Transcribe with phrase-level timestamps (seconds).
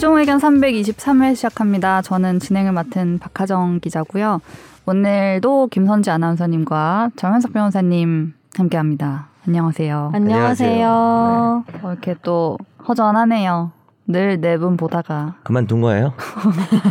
[0.00, 2.00] 최종 의견 323회 시작합니다.
[2.00, 4.40] 저는 진행을 맡은 박하정 기자고요.
[4.86, 9.26] 오늘도 김선지 아나운서님과 정현석 변호사님 함께합니다.
[9.46, 10.12] 안녕하세요.
[10.14, 11.64] 안녕하세요.
[11.66, 11.78] 네.
[11.82, 12.56] 어, 이렇게 또
[12.88, 13.72] 허전하네요.
[14.06, 16.14] 늘 네 분 보다가 그만둔 거예요?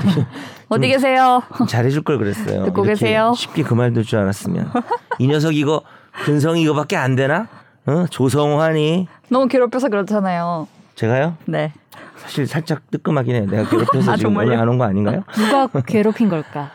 [0.70, 1.42] 어디 계세요?
[1.68, 2.66] 잘해줄 걸 그랬어요.
[2.66, 3.34] 듣고 계세요?
[3.36, 4.72] 쉽게 그만둘 줄 알았으면
[5.18, 5.82] 이 녀석 이거
[6.26, 7.48] 근성이 이거밖에 안 되나?
[7.88, 8.06] 어?
[8.12, 10.68] 조성환이 너무 괴롭혀서 그렇잖아요.
[11.00, 11.38] 제가요?
[11.46, 11.72] 네.
[12.18, 13.46] 사실 살짝 뜨끔하긴 해요.
[13.50, 14.36] 내가 괴롭혀서 아, 지금?
[14.36, 15.24] 오늘 안 온 거 아닌가요?
[15.34, 16.70] 누가 괴롭힌 걸까?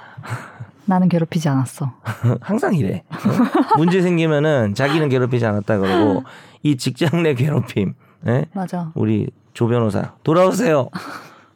[0.87, 1.93] 나는 괴롭히지 않았어.
[2.41, 3.03] 항상 이래.
[3.11, 3.77] 어?
[3.77, 6.25] 문제 생기면은 자기는 괴롭히지 않았다 그러고
[6.63, 7.93] 이 직장 내 괴롭힘.
[8.27, 8.47] 예?
[8.55, 8.93] 맞아.
[8.95, 10.89] 우리 조 변호사 돌아오세요.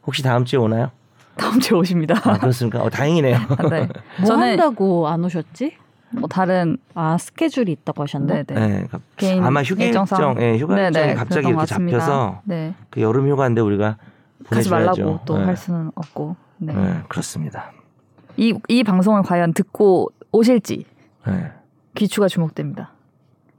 [0.05, 0.91] 혹시 다음 주에 오나요?
[1.37, 2.19] 다음 주에 오십니다.
[2.23, 2.83] 아, 그렇습니까?
[2.83, 3.35] 어, 다행이네요.
[3.71, 3.87] 네.
[4.19, 5.75] 뭐 저는 한다고 안 오셨지?
[6.11, 8.33] 뭐 다른 아 스케줄이 있다고 하셨나?
[8.33, 8.55] 네, 네.
[8.55, 10.19] 네, 그- 개인 아마 휴가 일정상.
[10.19, 11.99] 일정, 예, 휴가 네, 일정이 네, 갑자기 이렇게 같습니다.
[11.99, 12.73] 잡혀서 네.
[12.89, 13.97] 그 여름 휴가인데 우리가
[14.49, 15.01] 가지 보내줘야죠.
[15.03, 15.45] 말라고 또 네.
[15.45, 16.35] 할 수는 없고.
[16.57, 16.73] 네.
[16.73, 17.71] 네, 그렇습니다.
[18.37, 20.85] 이, 이 방송을 과연 듣고 오실지
[21.27, 21.51] 네.
[21.95, 22.91] 귀추가 주목됩니다.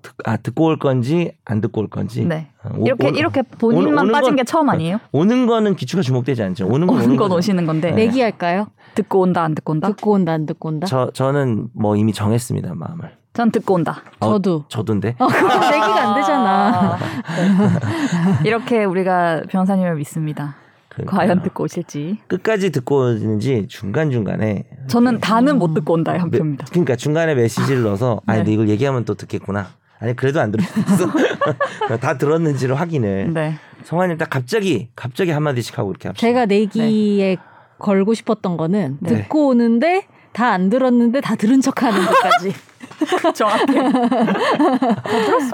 [0.02, 2.24] 듣, 아 듣고 올 건지 안 듣고 올 건지.
[2.24, 2.48] 네.
[2.64, 4.98] 어, 오- 이렇게 오- 이렇게 본인만 오는 빠진 건- 게 처음 아니에요?
[5.12, 6.66] 오는 거는 기초가 주목되지 않죠.
[6.66, 7.32] 오는 건 오는 건.
[7.32, 8.06] 오시는 건데 네.
[8.06, 8.68] 내기할까요?
[8.94, 9.88] 듣고 온다 안 듣고 온다?
[9.88, 10.86] 듣고 온다 안 듣고 온다?
[10.86, 13.12] 저 저는 뭐 이미 정했습니다 마음을.
[13.32, 14.02] 전 듣고 온다.
[14.18, 14.64] 어, 저도.
[14.68, 15.14] 저도인데.
[15.18, 16.98] 어, 그럼 내기가 안 되잖아.
[17.36, 18.48] 네.
[18.48, 20.56] 이렇게 우리가 변호사님을 믿습니다.
[20.88, 21.16] 그러니까요.
[21.16, 22.18] 과연 듣고 오실지.
[22.26, 24.64] 끝까지 듣고 오는지 중간 중간에.
[24.88, 26.66] 저는 다는 못 듣고 온다의 한 표입니다.
[26.70, 28.38] 그러니까 중간에 메시지를 넣어서 아 네.
[28.38, 29.68] 근데 이걸 얘기하면 또 듣겠구나.
[30.00, 31.06] 아니 그래도 안 있어.
[32.00, 33.32] 다 들었는지를 확인을.
[33.32, 33.54] 네.
[33.84, 36.26] 성환이 딱 갑자기 갑자기 한 마디씩 하고 이렇게 합시다.
[36.26, 37.36] 제가 내기에
[37.78, 39.08] 걸고 싶었던 거는 네.
[39.22, 42.52] 듣고 오는데 다 안 들었는데 다 들은 척하는 것까지
[43.34, 43.74] 정확해.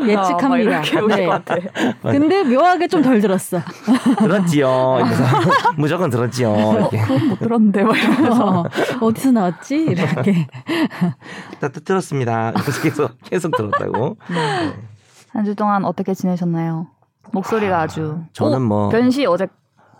[0.02, 0.48] 예측합니다.
[0.48, 1.62] 막 이렇게 오실 네.
[2.02, 3.60] 근데 묘하게 좀 덜 들었어.
[4.18, 4.98] 들었지요.
[5.78, 6.54] 무조건 들었지요.
[6.90, 6.98] 이렇게
[7.28, 8.60] 못 들었는데 막 이러면서.
[8.60, 8.64] 어,
[9.00, 9.76] 어디서 나왔지?
[9.76, 10.46] 이렇게.
[11.60, 12.52] 다 들었습니다.
[12.82, 14.16] 계속 계속 들었다고.
[15.32, 16.88] 한주 동안 어떻게 지내셨나요?
[17.32, 18.18] 목소리가 아주.
[18.32, 19.46] 저는 오, 뭐- 변시 어제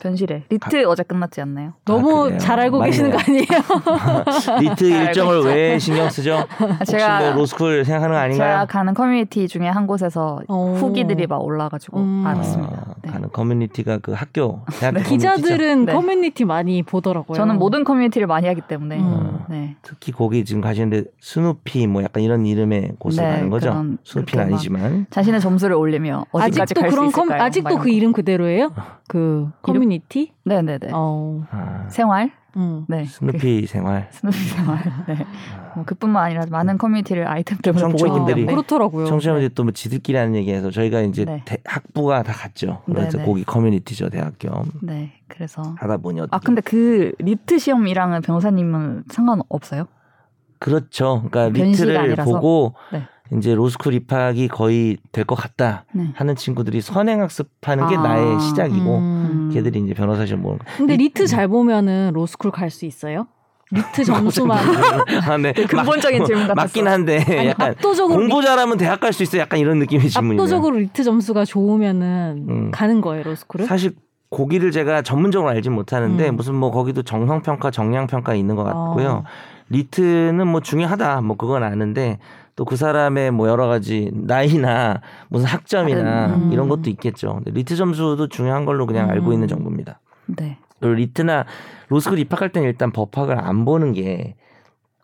[0.00, 0.42] 변시래.
[0.50, 1.72] LEET 어제 끝났지 않나요?
[1.84, 2.38] 너무 그래요?
[2.38, 2.90] 잘 알고 맞네요.
[2.90, 3.46] 계시는 거 아니에요?
[4.60, 6.44] LEET 일정을 왜 신경 쓰죠?
[6.60, 8.48] 혹시 제가- 뭐 로스쿨 생각하는 거 아닌가요?
[8.50, 10.74] 제가 가는 커뮤니티 중에 한 곳에서 오.
[10.74, 12.24] 후기들이 막 올라가지고 음.
[12.26, 12.72] 알았습니다.
[12.76, 13.10] 아, 네.
[13.10, 15.34] 가는 커뮤니티가 그 학교 대학교 커뮤니티죠?
[15.34, 15.92] 기자들은 네.
[15.92, 17.34] 커뮤니티 많이 보더라고요.
[17.36, 19.38] 저는 모든 커뮤니티를 많이 하기 때문에 음.
[19.48, 19.76] 네.
[19.82, 23.84] 특히 거기 지금 가시는데 스누피 뭐 약간 이런 이름의 곳을 네, 가는 거죠.
[24.04, 27.28] 스누피는 아니지만 자신의 점수를 올리며 어디까지 아직도 갈수 그런 있을까요?
[27.28, 28.72] 컴, 아직도 막그 이름 그대로예요?
[29.08, 29.85] 그 커뮤니티?
[29.90, 30.32] 거.
[30.44, 30.90] 네네네.
[30.92, 31.44] 어.
[31.50, 32.30] 아, 생활.
[32.56, 32.86] 음.
[32.88, 33.04] 네.
[33.04, 34.08] 스누피 생활.
[34.10, 34.78] 그 스누피 생활.
[35.08, 35.26] 네.
[35.74, 38.52] 뭐 그뿐만 아니라 많은 커뮤니티를 아이템 때문에 청취자분들이 때문에.
[38.54, 39.04] 그렇더라고요.
[39.06, 41.42] 청취자분들이 또 뭐 지들끼리 하는 얘기해서 저희가 이제 네.
[41.44, 42.82] 대- 학부가 다 같죠.
[42.86, 43.24] 그래서 네, 네.
[43.26, 44.48] 거기 커뮤니티죠 대학교
[44.80, 45.12] 네.
[45.28, 49.86] 그래서 하다 보니 어떻게 아 근데 그 리트 시험이랑은 변호사님은 상관 없어요?
[50.58, 51.24] 그렇죠.
[51.30, 52.32] 그러니까 LEET를 아니라서.
[52.32, 53.02] 보고 네.
[53.32, 56.10] 이제 로스쿨 입학이 거의 될 것 같다 네.
[56.14, 58.00] 하는 친구들이 선행학습하는 게 아.
[58.02, 59.50] 나의 시작이고 음.
[59.52, 60.64] 걔들이 이제 변호사 시험 보는 거.
[60.76, 63.26] 근데 LEET 잘 보면은 로스쿨 갈 수 있어요?
[63.72, 64.58] LEET 점수만
[65.28, 65.52] 아, 네.
[65.52, 66.54] 근본적인 질문 같았어.
[66.54, 70.42] 맞긴 한데 아니, 약간 압도적으로 공부 잘하면 대학 갈 수 있어 약간 이런 느낌의 질문이네요.
[70.42, 72.70] 압도적으로 LEET 점수가 좋으면은 음.
[72.70, 73.66] 가는 거예요 로스쿨을?
[73.66, 73.94] 사실
[74.28, 76.36] 거기를 제가 전문적으로 알진 못하는데 음.
[76.36, 79.08] 무슨 뭐 거기도 정성 평가, 정량 평가 있는 것 같고요.
[79.08, 79.24] 어.
[79.70, 82.18] LEET는 뭐 중요하다 뭐 그건 아는데
[82.56, 86.52] 또 그 사람의 뭐 여러 가지 나이나 무슨 학점이나 음.
[86.52, 87.34] 이런 것도 있겠죠.
[87.34, 89.32] 근데 LEET 점수도 중요한 걸로 그냥 알고 음.
[89.34, 90.00] 있는 정보입니다.
[90.26, 90.58] 네.
[90.80, 91.44] 그리고 LEET나
[91.88, 94.34] 로스쿨 입학할 때는 일단 법학을 안 보는 게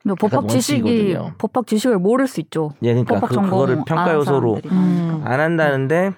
[0.03, 1.17] 근데 법학 지식이.
[1.39, 2.73] 법학 지식을 모를 수 있죠.
[2.83, 5.23] 예, 그러니까 그, 그거를 평가 요소로 음.
[5.25, 6.13] 안 한다는데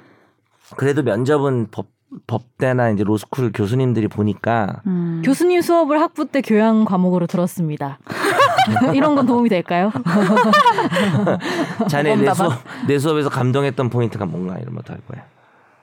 [0.76, 1.86] 그래도 면접은 법
[2.28, 5.20] 법대나 이제 로스쿨 교수님들이 보니까 음.
[5.24, 7.98] 교수님 수업을 학부 때 교양 과목으로 들었습니다.
[8.94, 9.92] 이런 건 도움이 될까요?
[11.88, 12.32] 자네 내.
[12.32, 12.52] 수업
[12.86, 15.24] 내 수업에서 감동했던 포인트가 뭔가 이런 것도 할 거야.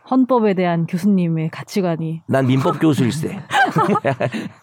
[0.10, 3.40] 헌법에 대한 교수님의 가치관이 난 민법 교수일세.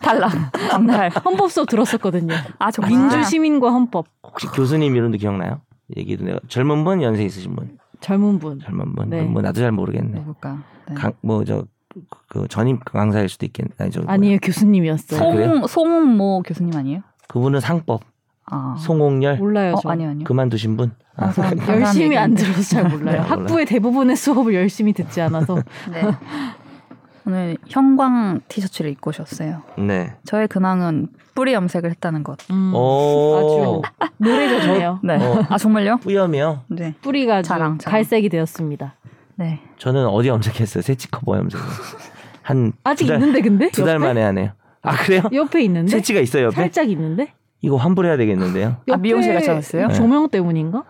[0.00, 0.30] 탈락.
[0.70, 1.10] 강탈.
[1.24, 2.34] 헌법 수업 들었었거든요.
[2.58, 2.90] 아 정말.
[2.90, 5.60] 민주 시민과 헌법 혹시 교수님 이름도 기억나요?
[5.96, 8.60] 얘기도 내가 젊은 분, 연세 있으신 분, 젊은 분.
[8.60, 9.08] 젊은 분.
[9.08, 9.22] 네.
[9.22, 10.18] 뭐 나도 잘 모르겠네.
[10.18, 10.58] 누굴까?
[10.90, 10.94] 네.
[11.22, 11.64] 뭐저
[12.28, 13.70] 그 전임 강사일 수도 있겠네.
[13.78, 13.90] 아니.
[14.06, 15.20] 아니에요 교수님이었어요.
[15.20, 15.66] 아, 그래요?
[15.66, 17.00] 송 송모 교수님 아니에요?
[17.28, 18.02] 그분은 상법
[18.50, 18.76] 아.
[18.78, 19.90] 송옥렬 몰라요 어 저.
[19.90, 20.24] 아니요 아니요.
[20.24, 20.92] 그만두신 분.
[21.16, 22.34] 아, 항상- 항상 열심히 안.
[22.34, 22.98] 들어서 잘 몰라요.
[22.98, 23.22] 네, 몰라요.
[23.22, 25.56] 학부의 대부분의 수업을 열심히 듣지 않아서.
[25.92, 26.02] 네.
[27.26, 29.62] 오늘 형광 티셔츠를 입고 오셨어요.
[29.76, 30.14] 네.
[30.24, 32.38] 저의 근황은 뿌리 염색을 했다는 것.
[32.50, 33.36] 음, 오.
[33.36, 35.00] 아주 노래졌네요.
[35.02, 35.16] 네.
[35.16, 35.44] 어.
[35.50, 35.98] 아 정말요?
[35.98, 36.62] 뿌염이요.
[36.68, 36.94] 네.
[37.02, 37.92] 뿌리가 자랑, 자랑.
[37.92, 38.94] 갈색이 되었습니다.
[39.34, 39.60] 네.
[39.76, 40.80] 저는 어디 염색했어요?
[40.82, 41.60] 새치커버 염색.
[42.42, 43.98] 한 아직 두 달, 있는데 근데 두 달?
[43.98, 44.52] 만에 하네요.
[44.82, 45.22] 아 그래요?
[45.32, 46.56] 옆에 있는데 새치가 있어요 옆에?
[46.56, 48.76] 살짝 있는데 이거 환불해야 되겠는데요.
[48.90, 49.88] 아, 미용실 가셔왔어요?
[49.88, 49.94] 네.
[49.94, 50.84] 조명 때문인가?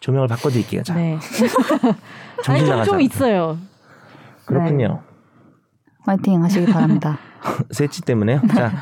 [0.00, 0.82] 조명을 바꿔드릴게요.
[0.82, 1.18] 자, 네.
[2.42, 2.84] 정신 아니 좀.
[2.84, 3.56] 좀 있어요.
[4.44, 5.02] 그렇군요.
[6.00, 7.18] 화이팅 하시기 바랍니다.
[7.70, 8.40] 새치 때문에요.
[8.54, 8.72] 자,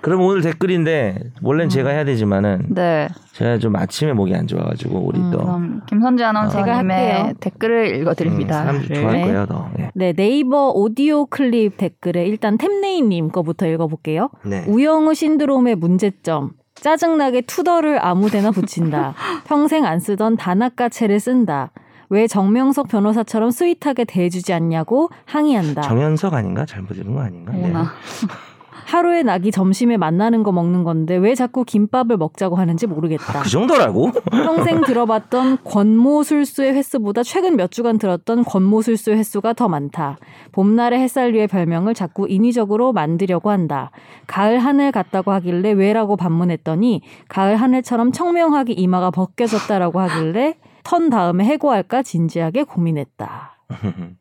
[0.00, 3.08] 그럼 오늘 댓글인데 원래는 제가 해야 되지만은 네.
[3.32, 7.34] 제가 좀 아침에 목이 안 좋아가지고 우리 음, 또 그럼 김선재 제가 아나운서님의 할게요.
[7.40, 8.60] 댓글을 읽어드립니다.
[8.60, 8.94] 음, 사람들 네.
[8.94, 9.24] 좋아할 네.
[9.24, 9.70] 거예요, 더.
[9.76, 9.90] 네.
[9.94, 14.30] 네 네이버 오디오 클립 댓글에 일단 템네이님 거부터 읽어볼게요.
[14.44, 14.64] 네.
[14.66, 16.52] 우영우 신드롬의 문제점.
[16.74, 19.14] 짜증나게 to the를 아무데나 붙인다.
[19.46, 21.70] 평생 안 쓰던 다나까체를 쓴다.
[22.12, 25.80] 왜 정명석 변호사처럼 sweet하게 대해주지 않냐고 항의한다.
[25.80, 26.66] 정현석 아닌가?
[26.66, 27.52] 잘못 읽은 거 아닌가?
[27.52, 27.72] 네.
[28.84, 33.40] 하루에 낙이 점심에 맛나는 거 먹는 건데 왜 자꾸 김밥을 먹자고 하는지 모르겠다.
[33.40, 34.12] 그 정도라고?
[34.30, 40.18] 평생 들어봤던 권모술수의 횟수보다 최근 몇 주간 들었던 권모술수의 횟수가 더 많다.
[40.52, 43.90] 봄날의 햇살류의 별명을 자꾸 인위적으로 만들려고 한다.
[44.26, 52.02] 가을 하늘 같다고 하길래 왜라고 반문했더니 가을 하늘처럼 청명하게 이마가 벗겨졌다라고 하길래 턴 다음에 해고할까
[52.02, 53.56] 진지하게 고민했다.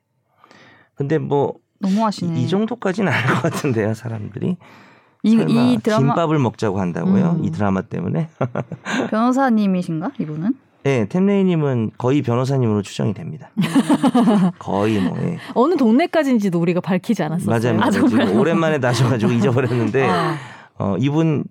[0.96, 2.48] 근데 뭐이 너무하시네.
[2.48, 4.58] 정도까지는 아닐 것 같은데요, 사람들이.
[5.24, 7.38] 이, 설마 이 드라마 김밥을 먹자고 한다고요?
[7.40, 7.46] 음.
[7.46, 8.30] 이 드라마 때문에?
[9.10, 10.54] 변호사님이신가 이분은?
[10.84, 13.52] 네, 템레이님은 거의 변호사님으로 추정이 됩니다.
[14.58, 15.16] 거의 뭐.
[15.22, 15.38] 예.
[15.54, 17.74] 어느 동네까지인지도 우리가 밝히지 않았었어요.
[17.74, 17.78] 맞아요.
[17.78, 18.08] 맞아요.
[18.08, 20.38] 지금 오랜만에 나셔가지고 잊어버렸는데 아,
[20.80, 21.44] 어, 이분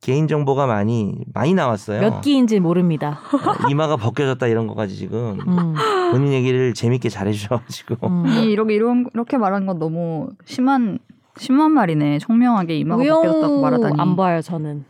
[0.00, 2.00] 개인 정보가 많이 많이 나왔어요.
[2.00, 3.18] 몇 기인지 모릅니다.
[3.32, 5.74] 어, 이마가 벗겨졌다 이런 거까지 지금 음,
[6.12, 8.26] 본인 얘기를 재밌게 잘해주셔가지고 음.
[8.26, 10.98] 이 이렇게 이런 이렇게 말하는 건 너무 심한
[11.36, 12.18] 심한 말이네.
[12.20, 13.94] 청명하게 이마가 벗겨졌다고 말하다니.
[14.00, 14.84] 안 봐요 저는.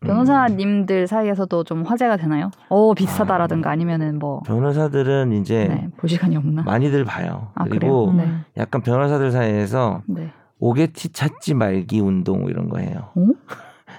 [0.00, 2.50] 변호사님들 사이에서도 좀 화제가 되나요?
[2.68, 6.62] 어 비슷하다라든가 아니면은 뭐 변호사들은 이제 네, 볼 시간이 없나?
[6.62, 7.48] 많이들 봐요.
[7.54, 8.16] 아, 그리고 그래요?
[8.16, 8.24] 네.
[8.32, 8.44] 음.
[8.56, 10.30] 약간 변호사들 사이에서 네.
[10.60, 13.08] 오게티 찾지 말기 운동 이런 거 해요.
[13.16, 13.26] 어?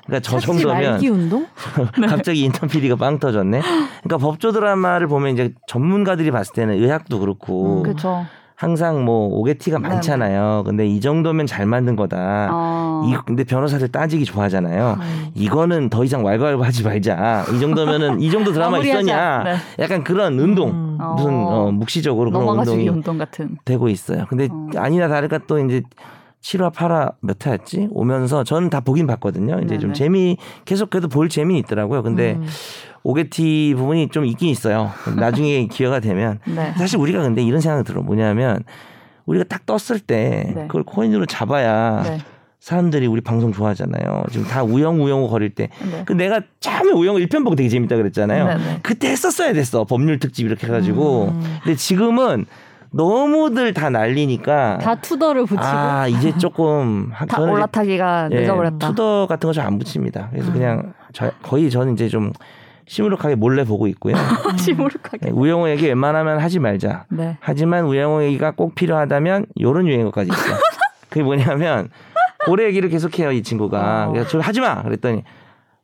[0.08, 1.00] 그러니까 저 정도면?
[2.10, 3.62] 갑자기 인턴 PD가 빵 터졌네.
[4.04, 8.26] 그러니까 법조 드라마를 보면 이제 전문가들이 봤을 때는 의학도 그렇고 음, 그렇죠.
[8.56, 10.64] 항상 뭐 오게티가 네, 많잖아요.
[10.66, 12.50] 근데 이 정도면 잘 만든 거다.
[12.52, 13.04] 어.
[13.06, 14.98] 이 근데 변호사들 따지기 좋아하잖아요.
[15.00, 15.28] 음.
[15.36, 17.46] 이거는 더 이상 왈가왈부하지 말자.
[17.54, 18.80] 이 정도면은 이 정도 드라마.
[18.80, 19.44] 있었냐?
[19.44, 19.56] 네.
[19.78, 20.98] 약간 그런 운동 음.
[21.16, 21.68] 무슨 어.
[21.68, 23.58] 어, 묵시적으로 그런 운동이 운동 같은.
[23.64, 24.26] 되고 있어요.
[24.28, 24.70] 근데 어.
[24.78, 25.84] 아니나 다를까 또 이제
[26.42, 29.60] 7화 8화 몇 화였지 오면서 저는 다 보긴 봤거든요.
[29.60, 29.94] 이제 좀 네네.
[29.94, 32.04] 재미 계속해도 볼 재미는 있더라고요.
[32.04, 32.46] 근데 음.
[33.04, 34.92] 오게티 부분이 좀 있긴 있어요.
[35.18, 36.74] 나중에 기회가 되면 네.
[36.78, 38.64] 사실 우리가 근데 이런 생각 들어 뭐냐면
[39.26, 40.68] 우리가 딱 떴을 때 네.
[40.68, 42.20] 그걸 코인으로 잡아야 네.
[42.60, 44.24] 사람들이 우리 방송 좋아하잖아요.
[44.32, 45.70] 지금 다 우영 우영우 거릴 때.
[45.90, 46.04] 네.
[46.06, 48.46] 그 내가 처음에 우영우 1편 보고 되게 재밌다 그랬잖아요.
[48.46, 48.80] 네네.
[48.84, 49.86] 그때 했었어야 됐어.
[49.86, 51.30] 법률 특집 이렇게 해가지고.
[51.30, 51.58] 음.
[51.64, 52.46] 근데 지금은
[52.92, 54.78] 너무들 다 날리니까.
[54.80, 57.10] 다 to the를 붙이고 아, 이제 조금.
[57.14, 58.88] 한- 다 올라타기가 예, 늦어버렸다.
[58.90, 60.30] to the 같은 거 잘 안 붙입니다.
[60.32, 60.54] 그래서 음.
[60.54, 62.32] 그냥 저, 거의 저는 이제 좀
[62.88, 64.16] 시무룩하게 몰래 보고 있고요.
[64.58, 65.28] 시무룩하게.
[65.28, 67.06] 예, 우영우 얘기 웬만하면 하지 말자.
[67.10, 67.38] 네.
[67.42, 70.58] 하지만 우영우 얘기가 꼭 필요하다면 요런 유행어까지 있어요.
[71.10, 71.90] 그게 뭐냐면
[72.46, 74.08] 고래 얘기를 계속해요 이 친구가.
[74.08, 74.12] 어.
[74.14, 75.24] 그래서 저 하지 마 그랬더니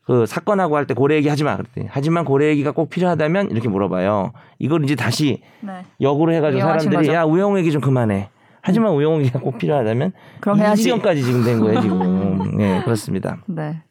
[0.06, 3.69] 그 사건하고 할 때 고래 얘기 하지 마 그랬더니 하지만 고래 얘기가 꼭 필요하다면 이렇게
[3.69, 4.33] 물어봐요.
[4.60, 5.86] 이걸 이제 다시 네.
[6.02, 7.14] 역으로 해가지고 사람들이 거죠?
[7.14, 8.30] 야 우영우 얘기 좀 그만해.
[8.62, 10.83] 하지만 우영우 얘기가 꼭 필요하다면 그럼 이 해야지.
[10.83, 12.56] 지경까지 지금 된 거예요 지금.
[12.57, 13.38] 네 그렇습니다.
[13.48, 13.81] 네.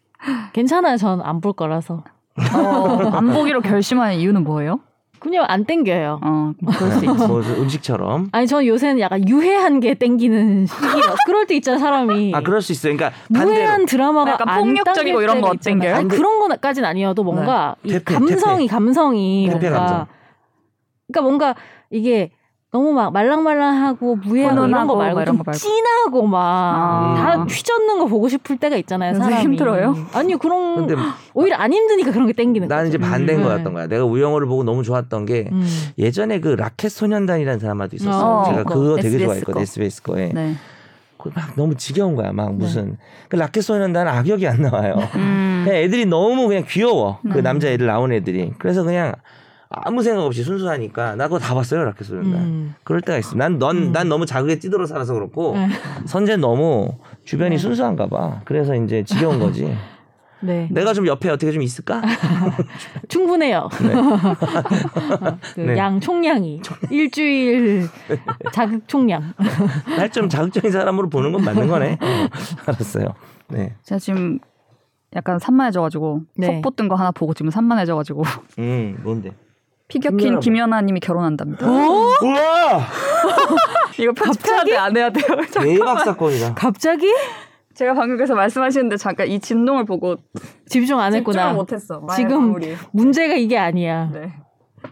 [0.53, 0.97] 괜찮아요.
[0.99, 2.05] 전 안 볼 거라서.
[2.55, 4.81] 어, 안 보기로 결심한 이유는 뭐예요?
[5.23, 6.21] 그냥 안 땡겨요.
[6.23, 7.27] 어, 그럴 수 있지.
[7.27, 8.29] 뭐 음식처럼.
[8.33, 12.73] 아니 저는 요새는 약간 유해한 게 땡기는 시기라 그럴 때 있잖아 사람이 아 그럴 수
[12.73, 12.97] 있어요.
[12.97, 15.55] 그러니까 반대로 무해한 드라마가 약간 안 폭력적이고 이런 거.
[15.55, 15.95] 땡겨요?
[15.95, 20.07] 아니, 그런 거까지는 아니어도 뭔가 이 태페, 감성이 감성이 태페 뭔가 감성.
[21.07, 21.55] 그러니까 뭔가
[21.91, 22.31] 이게
[22.73, 25.59] 너무 막 말랑말랑하고 무해하고 이런 거 말고 막 이런 좀거 말고.
[25.59, 27.15] 진하고 막 아.
[27.19, 29.15] 다 휘젓는 거 보고 싶을 때가 있잖아요.
[29.15, 29.95] 사람이 힘들어요?
[30.15, 30.95] 아니요 그런 근데
[31.35, 32.97] 오히려 안 힘드니까 그런 게 땡기는 나는 거죠.
[32.97, 33.45] 이제 반대인 음.
[33.45, 33.87] 거였던 거야.
[33.89, 35.67] 내가 우영우를 보고 너무 좋았던 게 음.
[35.99, 38.25] 예전에 그 라켓 소년단이라는 드라마도 있었어요.
[38.25, 38.75] 어, 제가 그거.
[38.81, 39.53] 그거 되게 SBS 좋아했거든.
[39.53, 39.61] 거.
[39.61, 40.31] SBS 거에.
[40.33, 40.55] 네.
[41.19, 42.33] 그거 막 너무 지겨운 거야.
[42.33, 42.97] 막 무슨
[43.29, 44.95] 그 라켓 소년단은 악역이 안 나와요.
[45.17, 45.65] 음.
[45.67, 47.19] 그냥 애들이 너무 그냥 귀여워.
[47.23, 47.43] 그 음.
[47.43, 48.55] 남자 애들 나온 애들이.
[48.59, 49.13] 그래서 그냥
[49.75, 51.85] 아무 생각 없이 순수하니까 나 그거 다 봤어요.
[51.85, 52.35] 라켓 소년단.
[52.41, 52.75] 음.
[52.85, 53.37] 그럴 때가 있어.
[53.37, 54.09] 난넌난 음.
[54.09, 55.69] 너무 자극에 찌들어 살아서 그렇고 네.
[56.07, 57.59] 선재 너무 주변이 네.
[57.59, 58.41] 순수한가 봐.
[58.45, 59.75] 그래서 이제 지겨운 거지.
[60.45, 62.03] 네 내가 좀 옆에 어떻게 좀 있을까?
[63.09, 63.69] 충분해요.
[65.55, 65.77] 그 네.
[65.79, 66.61] 양 총량이
[66.91, 67.89] 일주일
[68.53, 69.35] 자극 총량.
[69.97, 71.93] 날 좀 자극적인 사람으로 보는 건 맞는 거네.
[72.01, 72.07] 어,
[72.67, 73.15] 알았어요.
[73.49, 73.75] 네.
[73.85, 74.39] 제가 지금
[75.15, 76.47] 약간 산만해져가지고 네.
[76.49, 78.25] 속보 뜬거 하나 보고 지금 산만해져가지고
[78.59, 79.31] 음, 뭔데?
[79.93, 81.67] 피겨킨 김연아 김연아님이 결혼한답니다.
[81.69, 82.81] 우와!
[84.01, 84.65] 이거 편집해야?
[84.65, 85.27] 돼, 안 해야 돼요?
[85.53, 86.55] 대박 사건이다.
[86.55, 87.13] 갑자기
[87.75, 90.17] 제가 방금 그래서 말씀하시는데 잠깐 이 진동을 보고
[90.67, 91.53] 집중 안 했구나.
[91.53, 92.01] 못했어.
[92.01, 92.75] 말 지금 마무리.
[92.93, 94.09] 문제가 이게 아니야.
[94.11, 94.33] 네.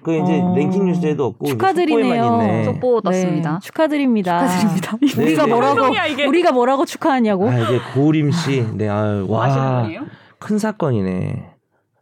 [0.02, 0.54] 그 이제 어.
[0.54, 2.64] 랭킹 뉴스에도 없고 이제 축하드리네요.
[2.66, 3.52] 속보 떴습니다.
[3.54, 4.48] 네, 축하드립니다.
[4.48, 4.96] 축하드립니다.
[5.22, 6.26] 우리가 네, 뭐라고 방송이야, 이게.
[6.26, 7.48] 우리가 뭐라고 축하하냐고?
[7.48, 10.02] 아 이게 고우림 씨, 네, 아시는 와, 분이에요?
[10.38, 11.49] 큰 사건이네.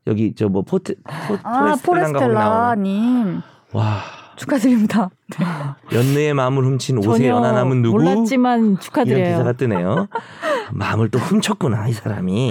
[0.09, 1.83] 여기 저 뭐 포트 포, 아, 나오네.
[1.83, 4.01] 포레스텔라 님 와,
[4.37, 5.11] 축하드립니다.
[5.93, 7.99] 연느의 마음을 훔친 전혀 연하남은 누구?
[8.03, 9.25] 몰랐지만 이런 축하드려요.
[9.25, 10.09] 기사가 뜨네요.
[10.73, 12.51] 마음을 또 훔쳤구나 이 사람이.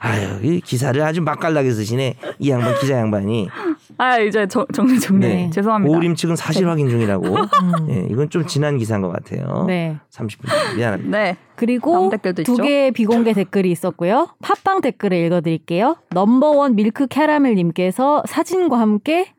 [0.00, 2.14] 아유, 이 기사를 아주 맛깔나게 쓰시네.
[2.38, 3.48] 이 양반 기자 양반이.
[3.96, 5.26] 아 이제 정, 정리 정리.
[5.26, 5.50] 네.
[5.50, 5.92] 죄송합니다.
[5.92, 7.26] 고림 측은 사실 확인 중이라고.
[7.26, 7.86] 음.
[7.90, 9.64] 예, 이건 좀 지난 기사인 것 같아요.
[9.66, 9.96] 네.
[10.12, 11.18] 30분 미안합니다.
[11.18, 11.36] 네.
[11.56, 12.10] 그리고
[12.44, 12.56] 두?
[12.56, 14.28] 개의 비공개 댓글이 있었고요.
[14.40, 15.96] 팟빵 댓글을 읽어드릴게요.
[16.10, 19.32] 넘버원 밀크 캐러멜님께서 사진과 함께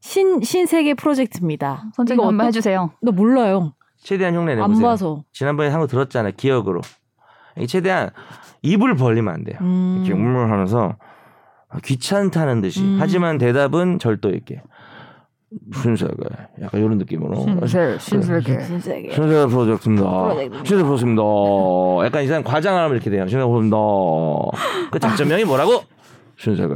[0.00, 1.84] 신 신세계 프로젝트입니다.
[1.94, 2.90] 선생님 이거 한번 해주세요.
[3.00, 3.74] 나 몰라요.
[4.02, 4.86] 최대한 흉내 안 내보세요.
[4.86, 5.24] 봐서.
[5.32, 6.80] 지난번에 한 거 들었잖아 기억으로.
[7.58, 8.10] 이 최대한
[8.66, 9.56] 입을 벌리면 안 돼요.
[9.60, 10.02] 음.
[10.04, 10.96] 이렇게 음을 하면서
[11.84, 12.82] 귀찮다는 듯이.
[12.82, 12.96] 음.
[13.00, 14.62] 하지만 대답은 절도 있게.
[15.74, 16.12] 신세계
[16.60, 17.40] 약간 이런 느낌으로.
[17.40, 18.60] 신세 신세계.
[18.64, 19.12] 신세계.
[19.14, 20.10] 신세계 프로젝트입니다.
[20.10, 20.64] 프로젝트입니다.
[20.64, 21.22] 신세계 프로젝트입니다.
[22.06, 23.26] 약간 이 사람 과장하면 이렇게 돼요.
[23.28, 23.78] 신세계 프로젝트입니다.
[24.90, 25.82] 그 작전명이 뭐라고?
[26.36, 26.74] 신세계.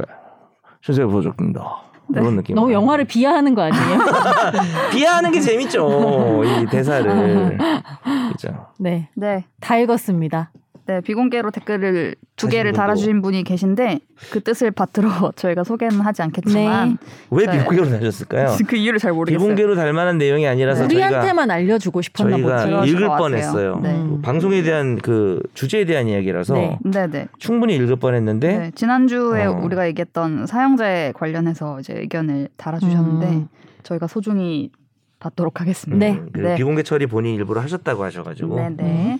[0.81, 1.81] 신세계 프로젝트입니다.
[2.13, 2.55] 이런 느낌.
[2.55, 3.99] 너무 영화를 비하하는 거 아니에요?
[4.91, 6.41] 비하하는 게 재밌죠.
[6.43, 7.57] 이 대사를.
[8.31, 8.67] 그죠.
[8.79, 9.09] 네.
[9.15, 9.45] 네.
[9.59, 10.51] 다 읽었습니다.
[10.91, 13.99] 네, 비공개로 댓글을 두 개를 분도- 달아주신 분이 계신데
[14.31, 15.07] 그 뜻을 받들어
[15.37, 16.97] 저희가 소개는 하지 않겠지만
[17.29, 17.59] 왜 네.
[17.59, 18.57] 비공개로 달렸을까요?
[18.67, 19.39] 그 이유를 잘 모르겠어요.
[19.39, 22.65] 비공개로 달 만한 내용이 아니라서 저희가 우리한테만 알려주고 싶었나 저희가.
[22.65, 23.07] 그러실 읽을.
[23.07, 23.79] 뻔했어요.
[23.81, 23.89] 네.
[23.91, 24.21] 음.
[24.21, 26.77] 방송에 대한 그 주제에 대한 이야기라서 네.
[26.83, 27.27] 네, 네.
[27.39, 29.51] 충분히 읽을 뻔했는데 네, 지난주에 어.
[29.63, 33.47] 우리가 얘기했던 사형제 관련해서 이제 의견을 달아주셨는데 음.
[33.83, 34.71] 저희가 소중히
[35.19, 36.03] 받도록 하겠습니다.
[36.05, 36.13] 네.
[36.13, 36.55] 음, 그 네.
[36.55, 39.19] 비공개 처리 본인 일부러 하셨다고 하셔가지고 네, 네.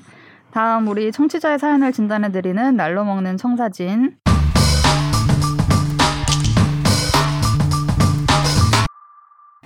[0.51, 4.17] 다음 우리 청취자의 사연을 진단해 드리는 날로 먹는 청사진.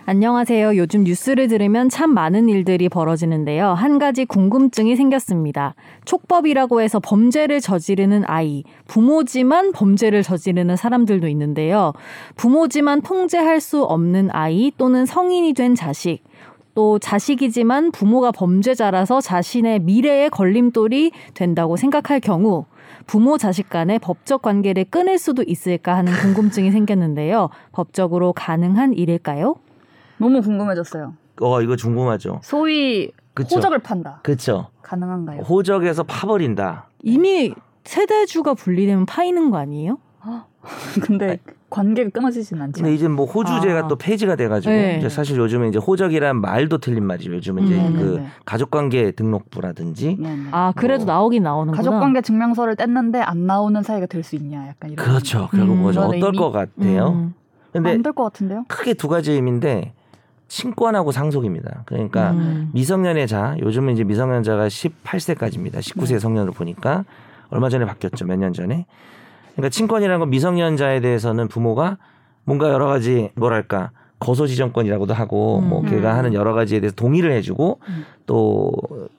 [0.08, 0.78] 안녕하세요.
[0.78, 3.70] 요즘 뉴스를 들으면 참 많은 일들이 벌어지는데요.
[3.70, 5.74] 한 가지 궁금증이 생겼습니다.
[6.06, 11.94] 촉법이라고 해서 범죄를 저지르는 아이, 부모지만 범죄를 저지르는 사람들도 있는데요.
[12.36, 16.20] 부모지만 통제할 수 없는 아이 또는 성인이 된 자식,
[16.76, 22.66] 또 자식이지만 부모가 범죄자라서 자신의 미래에 걸림돌이 된다고 생각할 경우
[23.08, 27.50] 부모 자식 간의 법적 관계를 끊을 수도 있을까 하는 궁금증이 생겼는데요.
[27.72, 29.56] 법적으로 가능한 일일까요?
[30.18, 31.14] 너무 궁금해졌어요.
[31.42, 32.42] 어 이거 궁금하죠.
[32.44, 33.56] 소위 그쵸.
[33.58, 34.20] 호적을 판다.
[34.24, 34.68] 그렇죠.
[34.82, 35.42] 가능한가요?
[35.42, 36.90] 호적에서 파버린다.
[37.04, 37.54] 이미
[37.86, 39.98] 세대주가 분리되면 파이는 거 아니에요?
[41.04, 41.40] 근데
[41.76, 42.82] 관계가 끊어지진 않죠.
[42.82, 43.88] 근데 이제 뭐 호주제가 아.
[43.88, 44.98] 또 폐지가 돼가지고 네.
[44.98, 47.34] 이제 사실 요즘에 이제 호적이란 말도 틀린 말이죠.
[47.36, 47.94] 요즘은 이제 음.
[47.94, 48.28] 그 네네네.
[48.46, 50.44] 가족관계 등록부라든지 네, 네.
[50.52, 51.14] 아 그래도 뭐.
[51.14, 51.78] 나오긴 나오는구나.
[51.78, 55.06] 가족관계 증명서를 뗐는데 안 나오는 사이가 될 수 있냐, 약간 이런.
[55.06, 55.50] 그렇죠.
[55.52, 56.08] 결국 음, 뭐죠?
[56.08, 56.32] 그런 어떨?
[56.34, 57.08] 것 같아요.
[57.10, 57.34] 음.
[57.74, 58.64] 근데 안될 것 같은데요?
[58.70, 59.94] 크게 두 가지 의미인데
[60.48, 61.84] 친권하고 상속입니다.
[61.86, 62.70] 그러니까 음.
[62.74, 65.80] 미성년의 자, 요즘은 이제 미성년자가 18세까지입니다.
[65.80, 67.04] 19세 성년으로 보니까
[67.50, 68.26] 얼마 전에 바뀌었죠.
[68.26, 68.86] 몇 년 전에.
[69.56, 71.98] 그러니까 친권이라는 건 미성년자에 대해서는 부모가
[72.44, 75.90] 뭔가 여러 가지 뭐랄까 거소지정권이라고도 하고 뭐 음.
[75.90, 78.06] 걔가 하는 여러 가지에 대해서 동의를 해주고 음.
[78.26, 78.72] 또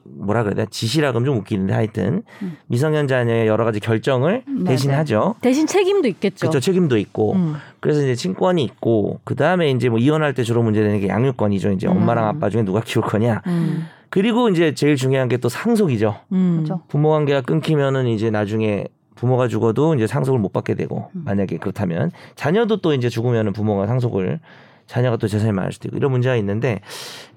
[0.05, 2.57] 뭐라 그래야 되나 지시라 그러면 좀 웃기는데 하여튼 음.
[2.69, 5.35] 미성년자의 여러 가지 결정을 네, 대신 하죠.
[5.43, 6.49] 대신 책임도 있겠죠.
[6.49, 6.61] 그렇죠.
[6.61, 7.57] 책임도 있고 음.
[7.81, 11.73] 그래서 이제 친권이 있고 그 다음에 이제 뭐 이혼할 때 주로 문제되는 게 양육권이죠.
[11.73, 11.93] 이제 음.
[11.99, 13.43] 엄마랑 아빠 중에 누가 키울 거냐.
[13.47, 13.87] 음.
[14.09, 16.17] 그리고 이제 제일 중요한 게 또 상속이죠.
[16.33, 16.67] 음.
[16.89, 21.23] 부모 관계가 끊기면은 이제 나중에 부모가 죽어도 이제 상속을 못 받게 되고 음.
[21.25, 24.39] 만약에 그렇다면 자녀도 또 이제 죽으면은 부모가 상속을
[24.87, 26.81] 자녀가 또 재산이 많을 수도 있고 이런 문제가 있는데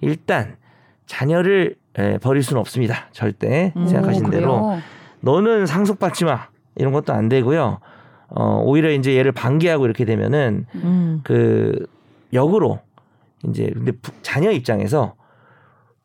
[0.02, 0.58] 일단
[1.08, 3.08] 자녀를 에, 버릴 수는 없습니다.
[3.12, 3.88] 절대 음.
[3.88, 4.78] 생각하신 오, 대로?
[5.22, 7.80] 너는 상속받지 마 이런 것도 안 되고요.
[8.30, 11.22] 어, 오히려 이제 얘를 반기하고 이렇게 되면은 음.
[11.24, 11.88] 그
[12.32, 12.80] 역으로
[13.48, 15.16] 이제 근데 부- 자녀 입장에서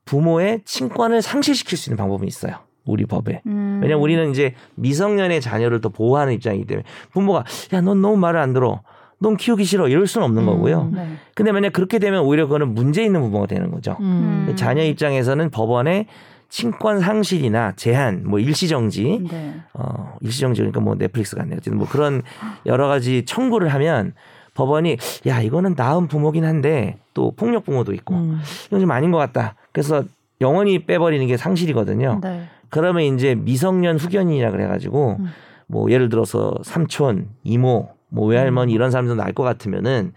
[0.07, 2.57] 부모의 친권을 상실시킬 수 있는 방법은 있어요.
[2.85, 3.43] 우리 법에.
[3.47, 3.81] 음.
[3.83, 8.53] 왜냐면 우리는 이제 미성년의 자녀를 또 보호하는 입장이기 때문에 부모가 야 넌 너무 말을 안
[8.53, 8.81] 들어.
[9.19, 9.89] 넌 키우기 싫어.
[9.89, 10.47] 이럴 수는 없는 음.
[10.47, 10.91] 거고요.
[10.93, 11.09] 네.
[11.35, 13.97] 근데 만약 그렇게 되면 오히려 그거는 문제 있는 부모가 되는 거죠.
[14.01, 14.47] 음.
[14.49, 14.57] 음.
[14.57, 16.07] 자녀 입장에서는 법원에
[16.51, 19.55] 친권 상실이나 제한, 뭐 일시 정지, 네.
[19.73, 21.57] 어, 일시 정지 그러니까 뭐 넷플릭스 같네요.
[21.57, 22.23] 어쨌든 뭐 그런
[22.67, 24.13] 여러 가지 청구를 하면
[24.55, 28.41] 법원이 야 이거는 나은 부모긴 한데 또 폭력 부모도 있고 음.
[28.67, 29.57] 이건 좀 아닌 것 같다.
[29.73, 30.05] 그래서
[30.41, 32.21] 영원히 빼버리는 게 상실이거든요.
[32.23, 32.45] 네.
[32.75, 35.27] 그러면 이제 미성년 후견인이라 그래가지고 음.
[35.69, 38.75] 뭐 예를 들어서 삼촌, 이모, 뭐 외할머니 음.
[38.75, 40.13] 이런 사람들 날것 같으면은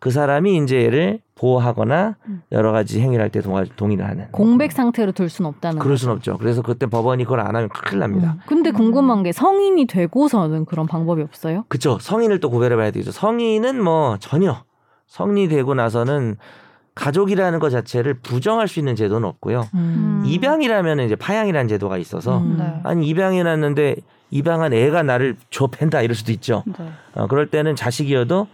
[0.00, 2.42] 그 사람이 이제 얘를 보호하거나 음.
[2.50, 4.26] 여러 가지 행위를 할 때 동의를 하는.
[4.32, 5.96] 공백 상태로 둘 수는 없다는 그럴.
[5.96, 6.36] 순 없죠.
[6.38, 8.34] 그래서 그때 법원이 그걸 안 하면 큰일 납니다.
[8.38, 8.40] 음.
[8.46, 11.64] 근데 궁금한 게 성인이 되고서는 그런 방법이 없어요?
[11.68, 11.98] 그쵸.
[12.00, 13.12] 성인을 또 구별해 봐야 되죠.
[13.12, 14.64] 성인은 뭐 전혀
[15.06, 16.36] 성인이 되고 나서는
[17.00, 19.68] 가족이라는 것 자체를 부정할 수 있는 제도는 없고요.
[19.72, 20.22] 음.
[20.26, 22.56] 입양이라면 이제 파양이라는 제도가 있어서 음.
[22.58, 22.80] 네.
[22.84, 23.96] 아니 입양해놨는데
[24.30, 26.62] 입양한 애가 나를 좁힌다 이럴 수도 있죠.
[26.66, 26.90] 네.
[27.14, 28.46] 어, 그럴 때는 자식이어도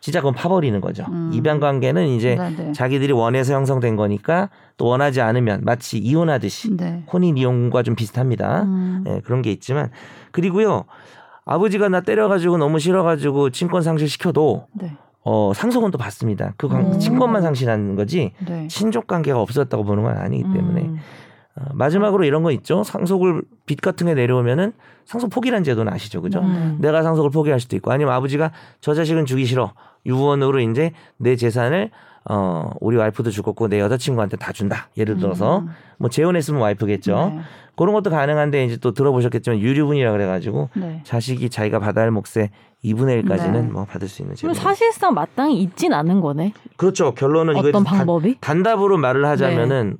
[0.00, 1.06] 진짜 그건 파버리는 거죠.
[1.08, 1.30] 음.
[1.32, 2.72] 입양 관계는 이제 네, 네.
[2.72, 7.04] 자기들이 원해서 형성된 거니까 또 원하지 않으면 마치 이혼하듯이 네.
[7.12, 8.64] 혼인 이혼과 좀 비슷합니다.
[8.64, 9.04] 음.
[9.06, 9.90] 예, 그런 게 있지만
[10.32, 10.84] 그리고요
[11.44, 14.96] 아버지가 나 때려가지고 너무 싫어가지고 친권 상실 시켜도 네.
[15.24, 16.54] 어, 상속은 또 받습니다.
[16.56, 16.98] 그 관- 오.
[16.98, 18.68] 친권만 상실하는 거지 네.
[18.68, 20.98] 친족 관계가 없었다고 보는 건 아니기 때문에 음.
[21.56, 22.82] 어, 마지막으로 이런 거 있죠.
[22.84, 24.72] 상속을 빚 같은 게 내려오면은
[25.06, 26.40] 상속 포기란 제도는 아시죠, 그죠?
[26.40, 26.78] 음.
[26.80, 28.50] 내가 상속을 포기할 수도 있고 아니면 아버지가
[28.80, 29.72] 저 자식은 주기 싫어
[30.06, 31.90] 유언으로 이제 내 재산을
[32.28, 34.88] 어 우리 와이프도 죽었고 내 여자친구한테 다 준다.
[34.96, 35.68] 예를 들어서 음.
[35.98, 37.32] 뭐 재혼했으면 와이프겠죠.
[37.34, 37.40] 네.
[37.76, 41.00] 그런 것도 가능한데 이제 또 들어보셨겠지만 유류분이라 그래가지고 네.
[41.04, 42.50] 자식이 자기가 받아야 할 몫의
[42.84, 43.62] 2분의 1까지는 네.
[43.62, 44.52] 뭐 받을 수 있는 제도.
[44.52, 46.52] 그럼 사실상 마땅히 있진 않은 거네.
[46.76, 47.14] 그렇죠.
[47.14, 48.36] 결론은 이거 어떤 방법이?
[48.40, 49.98] 단 답으로 말을 하자면은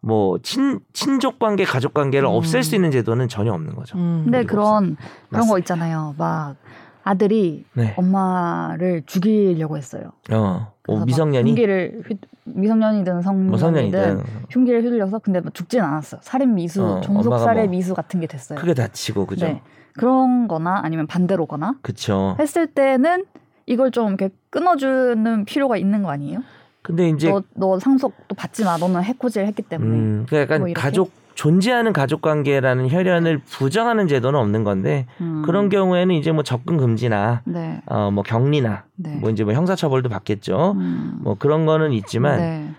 [0.00, 2.32] 뭐친 친족 관계, 가족 관계를 음.
[2.34, 3.96] 없앨 수 있는 제도는 전혀 없는 거죠.
[3.98, 4.22] 음.
[4.24, 4.96] 근데 그런
[5.28, 5.58] 그런 거 맞습니다.
[5.58, 6.14] 있잖아요.
[6.18, 6.56] 막
[7.04, 7.94] 아들이 네.
[7.96, 10.12] 엄마를 죽이려고 했어요.
[10.30, 16.20] 어, 막 미성년이 흉기를 휘, 미성년이든 성년이든 뭐 성년이든 흉기를 휘둘려서 근데 뭐 죽진 않았어요.
[16.22, 18.58] 살인 미수, 어, 종속 살해 뭐 미수 같은 게 됐어요.
[18.58, 19.46] 크게 다치고 그죠.
[19.46, 19.62] 네.
[19.94, 22.36] 그런 거나 아니면 반대로거나 그쵸.
[22.38, 23.24] 했을 때는
[23.66, 26.40] 이걸 좀 이렇게 끊어주는 필요가 있는 거 아니에요?
[26.82, 28.76] 근데 이제 너, 너 상속 또 받지 마.
[28.76, 29.90] 너는 해코지를 했기 때문에.
[29.90, 30.68] 음, 그 약간 뭐?
[30.74, 35.42] 가족 존재하는 가족 관계라는 혈연을 부정하는 제도는 없는 건데 음.
[35.46, 37.80] 그런 경우에는 이제 뭐 접근 금지나 네.
[37.86, 39.16] 어뭐 격리나 네.
[39.16, 40.72] 뭐 이제 뭐 형사처벌도 받겠죠.
[40.72, 41.18] 음.
[41.22, 42.70] 뭐 그런 거는 있지만 네.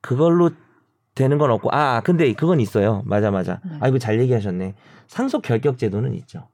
[0.00, 0.50] 그걸로
[1.14, 3.02] 되는 건 없고 아 근데 그건 있어요.
[3.06, 3.60] 맞아 맞아.
[3.64, 3.78] 네.
[3.80, 4.74] 아 이거 잘 얘기하셨네.
[5.06, 6.48] 상속 결격 제도는 있죠.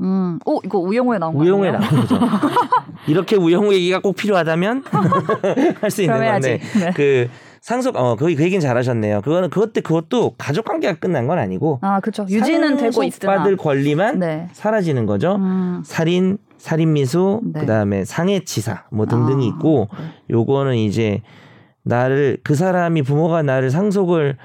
[0.00, 0.38] 음.
[0.44, 1.70] 오, 이거 우영우에 나온 거 우영우에?
[1.70, 2.18] 나온 거죠.
[3.06, 4.84] 이렇게 우영우 얘기가 꼭 필요하다면
[5.80, 6.16] 할 수 있는.
[6.18, 6.92] 건데 네.
[6.94, 7.28] 그
[7.60, 9.20] 상속 어 그, 그 얘기는 잘하셨네요.
[9.22, 12.26] 그거는 그것 때 그것도 가족 관계가 끝난 건 아니고 아, 그렇죠.
[12.28, 13.36] 유지는 되고 있으나.
[13.36, 14.48] 받을 권리만 네.
[14.52, 15.36] 사라지는 거죠.
[15.36, 15.82] 음.
[15.84, 17.60] 살인, 살인미수, 네.
[17.60, 20.04] 그다음에 상해치사 뭐 등등이 아, 있고 네.
[20.30, 21.22] 요거는 이제
[21.84, 24.36] 나를 그 사람이 부모가 나를 상속을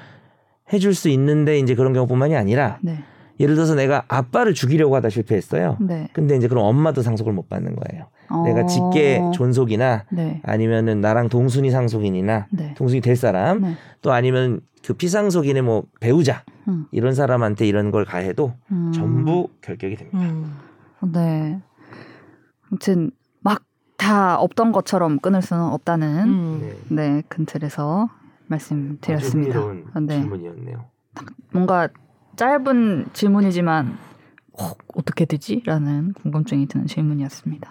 [0.71, 2.99] 해줄 수 있는데 이제 그런 경우뿐만이 아니라 네.
[3.39, 5.77] 예를 들어서 내가 아빠를 죽이려고 하다 실패했어요.
[5.79, 6.09] 네.
[6.13, 8.07] 근데 이제 그럼 엄마도 상속을 못 받는 거예요.
[8.45, 8.65] 내가 어.
[8.65, 10.41] 직계 존속이나 네.
[10.43, 12.73] 아니면은 나랑 동순이 상속인이나 네.
[12.75, 13.75] 동순이 될 사람 네.
[14.01, 16.85] 또 아니면 그 피상속인의 뭐 배우자 음.
[16.91, 18.91] 이런 사람한테 이런 걸 가해도 음.
[18.93, 20.19] 전부 결격이 됩니다.
[20.19, 20.57] 음.
[21.11, 21.59] 네.
[22.69, 26.73] 아무튼 막 다 없던 것처럼 끊을 수는 없다는 음.
[26.87, 28.09] 네, 큰 틀에서
[28.47, 29.59] 말씀드렸습니다.
[29.93, 30.21] 아, 네.
[30.21, 30.85] 질문이었네요.
[31.51, 31.89] 뭔가
[32.39, 33.97] 짧은 질문이지만
[34.57, 35.61] 어, 어떻게 되지?
[35.65, 37.69] 라는 궁금증이 드는 질문이었습니다.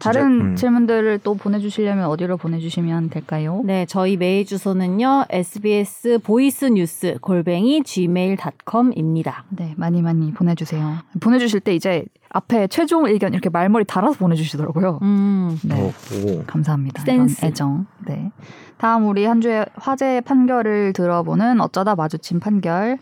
[0.00, 0.56] 다른 음.
[0.56, 3.62] 질문들을 또 보내주시려면 어디로 보내주시면 될까요?
[3.64, 5.26] 네, 저희 메일 주소는요.
[5.30, 9.44] sbs 보이스 뉴스 골뱅이 gmail.com입니다.
[9.50, 10.96] 네, 많이 많이 보내주세요.
[11.20, 14.98] 보내주실 때 이제 앞에 최종 의견 이렇게 말머리 달아서 보내주시더라고요.
[15.02, 15.56] 음.
[15.62, 15.80] 네.
[15.80, 15.92] 어,
[16.26, 16.42] 오.
[16.44, 17.04] 감사합니다.
[17.04, 17.38] 센스.
[17.38, 17.86] 이런 애정.
[18.08, 18.32] 네.
[18.78, 22.98] 다음 우리 한 주의 화제 판결을 들어보는 어쩌다 마주친 판결.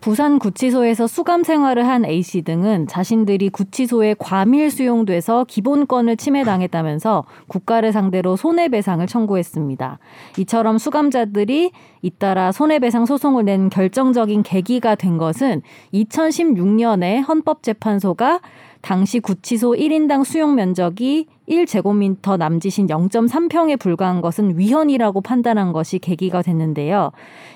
[0.00, 8.34] 부산 구치소에서 수감 생활을 한 A씨 등은 자신들이 구치소에 과밀 수용돼서 기본권을 침해당했다면서 국가를 상대로
[8.34, 9.98] 손해배상을 청구했습니다.
[10.38, 15.60] 이처럼 수감자들이 잇따라 손해배상 소송을 낸 결정적인 계기가 된 것은
[15.92, 18.40] 2016년에 헌법재판소가
[18.82, 27.12] 당시 구치소 1인당 수용 면적이 1제곱미터 남짓인 0.3평에 불과한 것은 위헌이라고 판단한 것이 계기가 됐는데요.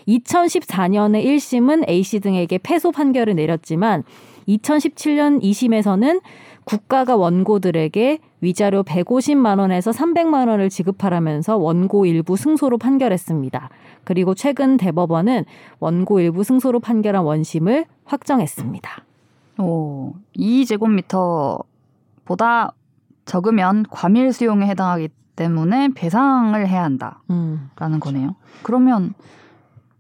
[0.09, 4.05] 2014년에 1심은 A씨 등에게 패소 판결을 내렸지만
[4.49, 6.21] 2017년 2심에서는
[6.65, 13.71] 국가가 원고들에게 위자료 150만 원에서 300만 원을 지급하라면서 원고 일부 승소로 판결했습니다.
[14.05, 15.45] 그리고 최근 대법원은
[15.79, 19.05] 원고 일부 승소로 판결한 원심을 확정했습니다.
[19.59, 22.73] 오, 2제곱미터보다
[23.25, 27.71] 적으면 과밀 수용에 해당하기 때문에 배상을 해야 한다라는 음.
[28.01, 28.37] 거네요.
[28.63, 29.15] 그러면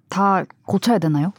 [0.08, 1.32] 다 고쳐야 되나요?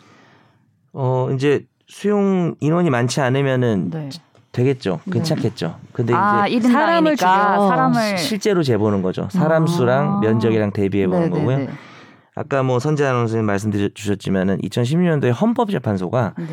[0.93, 4.09] 어 이제 수용 인원이 많지 않으면은 네.
[4.51, 5.01] 되겠죠.
[5.05, 5.13] 네.
[5.13, 5.75] 괜찮겠죠.
[5.91, 7.67] 근데 아, 이제 1인당이니까 사람을 죽여.
[7.67, 9.27] 사람을 실제로 재보는 거죠.
[9.29, 9.67] 사람 아.
[9.67, 11.57] 수랑 면적이랑 대비해 보는 네, 거고요.
[11.57, 11.73] 네, 네.
[12.35, 16.45] 아까 뭐 선재 아나운서님 말씀 주셨지만은 2016년도에 헌법재판소가 네.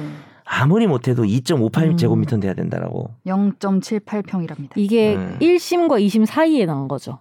[0.54, 1.96] 아무리 못해도 2.58 음.
[1.96, 3.10] 제곱미터는 돼야 된다라고.
[3.26, 4.72] 0.78평이랍니다.
[4.76, 5.38] 이게 네.
[5.40, 7.18] 1심과 2심 사이에 난 거죠.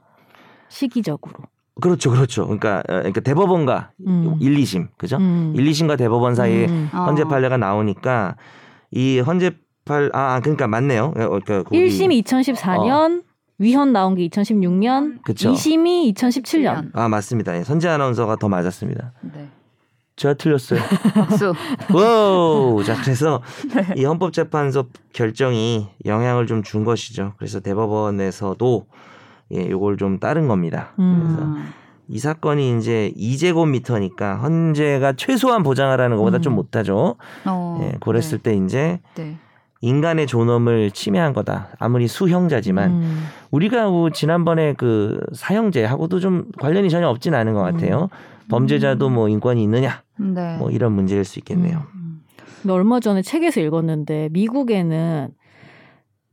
[0.67, 1.35] 시기적으로.
[1.81, 2.43] 그렇죠, 그렇죠.
[2.43, 4.35] 그러니까 어, 그러니까 대법원과 음.
[4.41, 5.15] 1, 2심 그죠?
[5.17, 5.53] 음.
[5.55, 6.89] 1, 2심과 대법원 사이에 음.
[6.93, 7.05] 어.
[7.05, 8.35] 헌재 판례가 나오니까
[8.91, 9.51] 이 헌재
[9.85, 11.05] 팔 아, 아, 그러니까 맞네요.
[11.05, 13.23] 어, 그러니까 거기- 1심이 2014년,
[13.59, 15.53] 위헌 나온 게 2016년, 그쵸.
[15.53, 16.89] 2심이 2017년.
[16.93, 17.57] 아 맞습니다.
[17.57, 19.13] 예, 선재 아나운서가 더 맞았습니다.
[19.21, 19.47] 네.
[20.21, 20.79] 제가 틀렸어요.
[21.15, 21.53] 박수.
[21.91, 22.83] wow.
[22.83, 23.41] 자, 그래서
[23.97, 27.33] 이 헌법재판소 결정이 영향을 좀 준 것이죠.
[27.37, 28.85] 그래서 대법원에서도
[29.53, 30.93] 예, 요걸 좀 따른 겁니다.
[30.99, 31.37] 음.
[31.39, 31.73] 음.
[32.07, 36.41] 이 사건이 이제 2제곱미터니까 헌재가 최소한 보장하라는 것보다 음.
[36.43, 37.15] 좀 못하죠.
[37.45, 39.23] 어, 예, 그랬을 때 이제 네.
[39.23, 39.37] 네.
[39.81, 41.69] 인간의 존엄을 침해한 거다.
[41.79, 43.25] 아무리 수형자지만 음.
[43.49, 48.09] 우리가 뭐 지난번에 그 사형제하고도 좀 관련이 전혀 없진 않은 것 같아요.
[48.49, 50.03] 범죄자도 뭐 인권이 있느냐
[50.33, 50.57] 네.
[50.57, 51.83] 뭐 이런 문제일 수 있겠네요.
[51.95, 52.21] 음.
[52.61, 55.29] 근데 얼마 전에 책에서 읽었는데 미국에는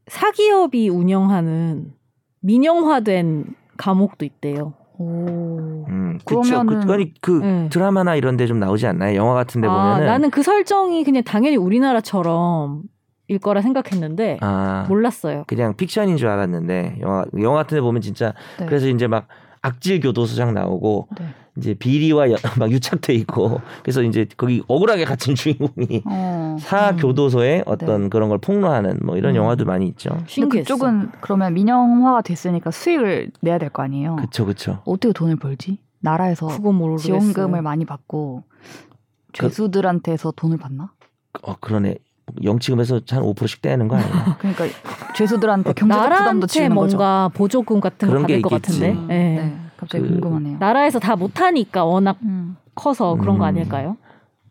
[0.06, 1.92] 사기업이 운영하는
[2.40, 3.46] 민영화된
[3.76, 4.74] 감옥도 있대요.
[4.98, 5.84] 오.
[5.88, 6.64] 음, 그렇죠.
[6.66, 7.68] 그, 아니 그 네.
[7.70, 9.14] 드라마나 이런 데 좀 나오지 않나요?
[9.16, 12.82] 영화 같은 데 아, 보면은 나는 그 설정이 그냥 당연히 우리나라처럼
[13.28, 15.44] 일 거라 생각했는데 아, 몰랐어요.
[15.46, 18.66] 그냥 픽션인 줄 알았는데 영화 영화 같은 데 보면 진짜 네.
[18.66, 19.28] 그래서 이제 막
[19.62, 21.26] 악질 교도소장 나오고 네.
[21.58, 26.56] 이제 비리와 여- 막 유착돼 있고 그래서 이제 거기 억울하게 갇힌 주인공이 어.
[26.62, 26.96] 사 음.
[26.96, 29.36] 교도소에 어떤 그런 걸 폭로하는 뭐 이런 음.
[29.36, 30.10] 영화도 많이 있죠.
[30.10, 30.74] 근데 신기했어.
[30.74, 34.16] 그쪽은 그러면 민영화가 됐으니까 수익을 내야 될 거 아니에요.
[34.16, 34.80] 그쵸 그쵸.
[34.86, 35.78] 어떻게 돈을 벌지?
[36.00, 36.48] 나라에서.
[36.98, 38.44] 지원금을 많이 받고
[39.32, 40.92] 죄수들한테서 돈을 받나?
[41.42, 41.96] 어 그러네.
[42.42, 44.36] 영치금에서 한 5%씩 떼는 거 아니야?
[44.38, 44.64] 그러니까
[45.14, 46.96] 죄수들한테 경제적 부담도 나라한테 지는 거죠.
[46.96, 48.48] 뭔가 보조금 같은 거 받을 것.
[48.50, 48.92] 같은데.
[48.92, 49.14] 음, 예.
[49.14, 49.56] 네.
[49.78, 50.58] 갑자기 그- 궁금하네요.
[50.58, 52.56] 나라에서 다 못하니까 워낙 음.
[52.74, 53.48] 커서 그런 거 음.
[53.48, 53.96] 아닐까요?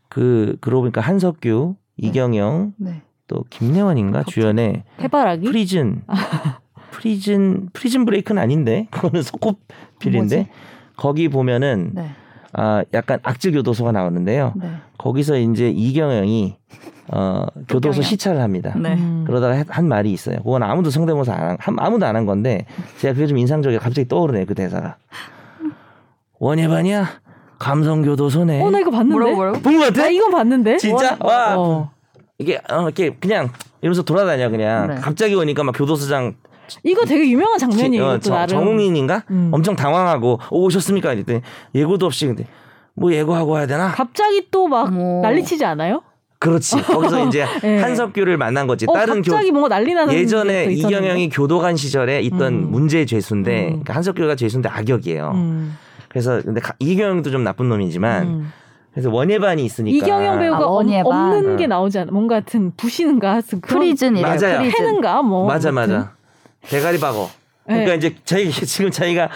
[0.10, 3.02] 그 그러고 보니까 한석규, 이경영, 네.
[3.28, 4.34] 또 김래원인가 갑자기.
[4.34, 5.46] 주연의 해바라기?
[5.46, 6.02] 프리즌
[6.92, 10.50] 프리즌 프리즌 브레이크는 아닌데 그거는 석호필인데 뭐지?
[10.96, 12.10] 거기 보면은 네.
[12.54, 14.54] 아 약간 악질 교도소가 나오는데요.
[14.56, 14.70] 네.
[14.98, 16.56] 거기서 이제 이경영이
[17.14, 18.02] 어 교도소.
[18.02, 18.74] 시찰을 합니다.
[18.78, 18.94] 네.
[18.96, 19.24] 음.
[19.28, 20.38] 그러다가 해- 한 말이 있어요.
[20.38, 22.66] 그건 아무도 성대모사 안 한, 한- 아무도 안 한 건데
[23.00, 24.98] 제가 그게 좀 인상적이에 갑자기 떠오르네 그 대사가.
[26.40, 27.08] 원예반이야
[27.60, 28.62] 감성 교도소네.
[28.62, 29.12] 어, 나 이거 봤는데?
[29.14, 29.60] 뭐라고 뭐라고?
[29.62, 30.02] 본것 같아?
[30.04, 30.78] 나 이건 봤는데?
[30.78, 31.16] 진짜?
[31.20, 31.28] 어.
[31.28, 31.58] 와.
[31.58, 31.92] 어.
[32.38, 33.50] 이게 어, 이렇게 그냥
[33.82, 34.96] 이러면서 돌아다녀 그냥 네.
[34.96, 36.36] 갑자기 오니까 막 교도소장
[36.84, 38.04] 이거 되게 유명한 장면이에요.
[38.04, 38.50] 어, 이것도 정- 나름.
[38.60, 39.50] 정웅인인가 음.
[39.54, 41.14] 엄청 당황하고 오, 오셨습니까?
[41.14, 41.42] 이랬더니
[41.76, 42.46] 예고도 없이 근데
[42.96, 43.92] 뭐 예고하고 와야 되나?
[43.92, 45.22] 갑자기 또막 어머.
[45.22, 46.02] 난리치지 않아요?
[46.40, 46.82] 그렇지.
[46.84, 47.80] 거기서 이제 네.
[47.82, 48.86] 한석규를 만난 거지.
[48.88, 50.66] 어, 다른 교 갑자기 뭔가 난리 나는 예전에?
[50.66, 52.72] 이경영이 교도관 시절에 있던 음.
[52.72, 53.68] 문제의 죄수인데 음.
[53.70, 55.32] 그러니까 한석규가 죄수인데 악역이에요.
[55.34, 55.78] 음.
[56.10, 58.54] 그래서 근데 가- 이경영도 좀 나쁜 놈이지만 음.
[58.94, 61.06] 그래서 원예반이 있으니까 이경영 배우가 아, 원예반.
[61.36, 61.56] 없는 어.
[61.58, 62.12] 게 나오지 않아?
[62.12, 63.42] 뭔가 같은 부시는가?
[63.62, 64.26] 프리즌이래요.
[64.26, 64.60] 맞아요.
[64.60, 64.72] 프리즌.
[64.78, 65.22] 패는가?
[65.22, 65.46] 뭐.
[65.46, 65.72] 맞아.
[65.72, 66.14] 맞아
[66.70, 67.30] 대가리 박어.
[67.66, 67.98] 그러니까 네.
[67.98, 69.30] 이제 저희 지금 저희가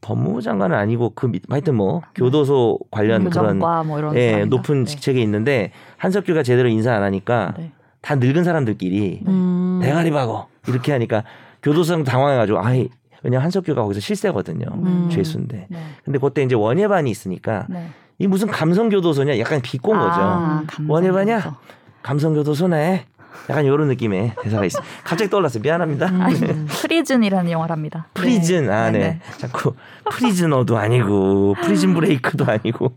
[0.00, 4.56] 법무부 장관은 아니고 그 밑- 하여튼 뭐 교도소 관련 그런 뭐 이런 예, 사람이다.
[4.56, 4.90] 높은 네.
[4.90, 7.72] 직책에 있는데 한석규가 제대로 인사 안 하니까 네.
[8.00, 9.78] 다 늙은 사람들끼리 음.
[9.82, 11.22] 대가리 박어 이렇게 하니까
[11.62, 12.88] 교도소장 당황해가지고 아이
[13.22, 15.08] 왜냐 한석규가 거기서 실세거든요 음.
[15.08, 15.78] 죄수인데 네.
[16.04, 17.86] 근데 그때 이제 원예반이 있으니까 네.
[18.18, 21.38] 이 무슨 감성교도소냐 약간 비꼰 거죠 아, 감성 원예반이야?
[21.38, 21.56] 교도소.
[22.02, 23.04] 감성교도소네
[23.50, 26.66] 약간 이런 느낌의 대사가 있어 갑자기 떠올랐어요 미안합니다 음.
[26.68, 28.06] 프리즌이라는 영화랍니다.
[28.14, 29.20] 프리즌 아 네, 네 네.
[29.38, 29.74] 자꾸
[30.10, 32.94] prisoner도 아니고 프리즌 브레이크도 아니고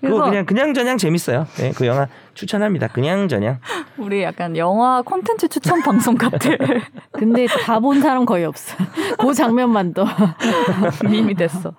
[0.00, 3.58] 그거 그냥 그냥 저냥 재밌어요 네, 그 영화 추천합니다 그냥 저냥
[3.96, 6.50] 우리 약간 영화 콘텐츠 추천 방송 같아.
[7.10, 8.76] 근데 다 본 사람 거의 없어.
[9.18, 10.06] 그 장면만 더.
[11.10, 11.72] 밈이 됐어.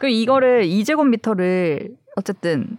[0.00, 2.78] 그 이거를 2제곱미터를 어쨌든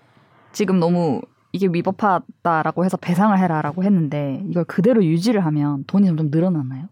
[0.52, 1.22] 지금 너무
[1.54, 6.86] 이게 위법하다라고 해서 배상을 해라라고 했는데 이걸 그대로 유지를 하면 돈이 점점 늘어나나요?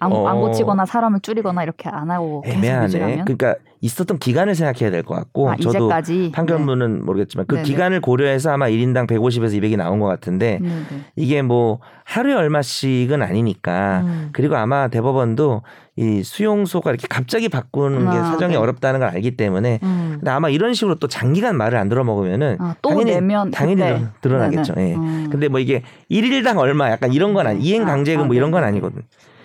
[0.00, 0.26] 안, 어.
[0.28, 5.14] 안 고치거나 사람을 줄이거나 이렇게 안 하고 애매하네 유지하면 그러니까 있었던 기간을 생각해야 될 것
[5.14, 7.66] 같고 아, 저도 이제까지 판결문은 모르겠지만 그 네네.
[7.66, 10.84] 기간을 고려해서 아마 1인당 150에서 200이 나온 것 같은데 네, 네.
[11.16, 14.28] 이게 뭐 하루에 얼마씩은 아니니까 음.
[14.32, 15.62] 그리고 아마 대법원도
[15.98, 18.56] 이 수용소가 이렇게 갑자기 바꾸는 게 아, 사정이 네.
[18.56, 20.12] 어렵다는 걸 알기 때문에 음.
[20.20, 23.82] 근데 아마 이런 식으로 또 장기간 말을 안 들어 먹으면은 아, 또 당연히 내면 당연히
[23.82, 24.06] 그때.
[24.20, 24.74] 드러나겠죠.
[24.74, 24.90] 네네.
[24.90, 24.94] 예.
[24.94, 25.28] 음.
[25.28, 28.52] 근데 뭐 이게 일일당 얼마 약간 이런 건 아니 이행 아, 강제금 아, 뭐 이런
[28.52, 28.68] 건 네네.
[28.68, 29.02] 아니거든.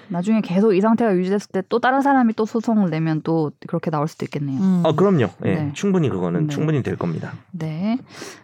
[0.10, 4.08] 나중에 계속 이 상태가 유지됐을 때 또 다른 사람이 또 소송을 내면 또 그렇게 나올
[4.08, 4.60] 수도 있겠네요.
[4.62, 4.82] 음.
[4.86, 5.30] 어 그럼요.
[5.46, 5.56] 예.
[5.56, 5.72] 네.
[5.74, 6.54] 충분히 그거는 네.
[6.54, 7.34] 충분히 될 겁니다.
[7.52, 7.98] 네.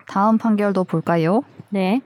[0.08, 1.44] 다음 판결도 볼까요?
[1.70, 2.02] 네.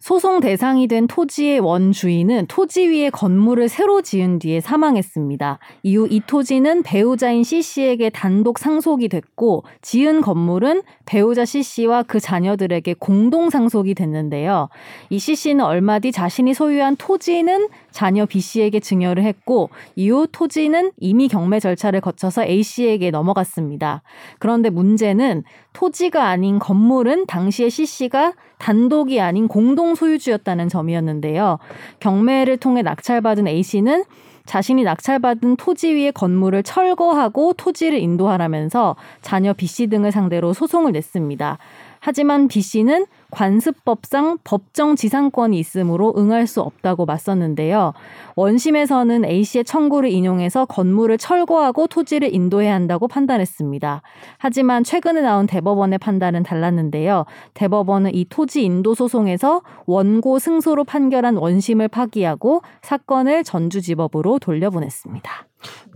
[0.00, 5.58] 소송 대상이 된 토지의 원주인은 토지 위에 건물을 새로 지은 뒤에 사망했습니다.
[5.82, 13.50] 이후 이 토지는 배우자인 C씨에게 단독 상속이 됐고 지은 건물은 배우자 C씨와 그 자녀들에게 공동
[13.50, 14.68] 상속이 됐는데요.
[15.10, 21.58] 이 C씨는 얼마 뒤 자신이 소유한 토지는 자녀 B씨에게 증여를 했고 이후 토지는 이미 경매
[21.58, 24.02] 절차를 거쳐서 A씨에게 넘어갔습니다.
[24.38, 31.58] 그런데 문제는 토지가 아닌 건물은 당시에 C씨가 단독이 아닌 공동 소유주였다는 점이었는데요.
[32.00, 34.04] 경매를 통해 낙찰받은 A씨는
[34.46, 41.58] 자신이 낙찰받은 토지 위의 건물을 철거하고 토지를 인도하라면서 자녀 B씨 등을 상대로 소송을 냈습니다.
[42.00, 47.92] 하지만 B씨는 관습법상 법정 지상권이 있으므로 응할 수 없다고 맞섰는데요.
[48.36, 54.02] 원심에서는 A씨의 청구를 인용해서 건물을 철거하고 토지를 인도해야 한다고 판단했습니다.
[54.38, 57.26] 하지만 최근에 나온 대법원의 판단은 달랐는데요.
[57.54, 65.30] 대법원은 이 토지 인도 소송에서 원고 승소로 판결한 원심을 파기하고 사건을 전주지법으로 돌려보냈습니다.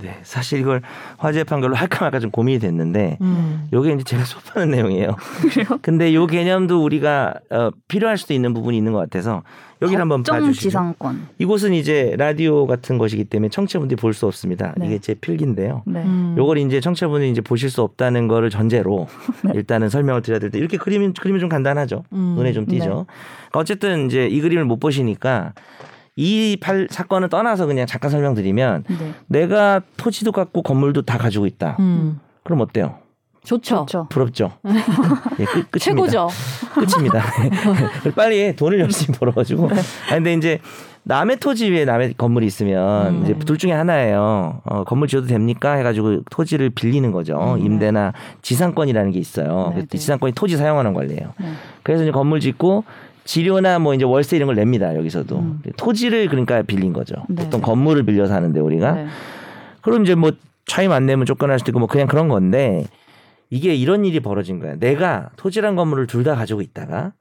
[0.00, 0.82] 네, 사실 이걸
[1.18, 3.68] 화재 판결로 할까 말까 좀 고민이 됐는데 음.
[3.72, 5.14] 요게 이제 제가 수업하는 내용이에요.
[5.40, 5.78] 그래요?
[5.82, 9.42] 근데 요 개념도 우리가 어, 필요할 수도 있는 부분이 있는 것 같아서
[9.80, 10.60] 여기를 한번 봐주시죠.
[10.60, 11.28] 지상권.
[11.38, 14.74] 이곳은 이제 라디오 같은 것이기 때문에 청취자분들이 볼 수 없습니다.
[14.76, 14.86] 네.
[14.86, 15.82] 이게 제 필기인데요.
[15.86, 16.02] 네.
[16.02, 16.34] 음.
[16.38, 19.08] 요걸 이제 청취자분들이 이제 보실 수 없다는 거를 전제로
[19.44, 19.52] 네.
[19.54, 22.04] 일단은 설명을 드려야 될 때 이렇게 그림이 그림이 좀 간단하죠.
[22.12, 22.34] 음.
[22.36, 22.84] 눈에 좀 띄죠.
[22.84, 22.90] 네.
[22.90, 25.52] 그러니까 어쨌든 이제 이 그림을 못 보시니까
[26.16, 29.14] 이 팔, 사건을 떠나서 그냥 잠깐 설명드리면 네.
[29.26, 31.76] 내가 토지도 갖고 건물도 다 가지고 있다.
[31.80, 32.20] 음.
[32.44, 32.96] 그럼 어때요?
[33.44, 33.86] 좋죠.
[33.86, 34.06] 그렇죠.
[34.08, 34.52] 부럽죠.
[35.40, 35.78] 예, 끝, 끝입니다.
[35.80, 36.28] 최고죠.
[36.74, 37.24] 끝입니다.
[38.14, 39.68] 빨리 돈을 열심히 벌어가지고.
[39.68, 39.80] 네.
[40.10, 40.60] 아 근데 이제
[41.04, 43.22] 남의 토지 위에 남의 건물이 있으면 음.
[43.22, 44.60] 이제 둘 중에 하나예요.
[44.64, 45.72] 어, 건물 지어도 됩니까?
[45.72, 47.56] 해가지고 토지를 빌리는 거죠.
[47.56, 47.64] 음.
[47.64, 49.72] 임대나 지상권이라는 게 있어요.
[49.74, 49.98] 네, 네.
[49.98, 51.32] 지상권이 토지 사용하는 관리예요.
[51.40, 51.52] 네.
[51.82, 52.84] 그래서 이제 건물 짓고
[53.24, 54.94] 지료나 뭐 이제 월세 이런 걸 냅니다.
[54.96, 55.62] 여기서도 음.
[55.76, 57.14] 토지를 그러니까 빌린 거죠.
[57.28, 57.66] 네, 보통 네.
[57.66, 59.06] 건물을 빌려서 하는데 우리가 네.
[59.80, 60.32] 그럼 이제 뭐
[60.66, 62.84] 차임 안 내면 쫓겨날 수도 있고 뭐 그냥 그런 건데
[63.50, 64.76] 이게 이런 일이 벌어진 거야.
[64.76, 67.12] 내가 토지란 건물을 둘 다 가지고 있다가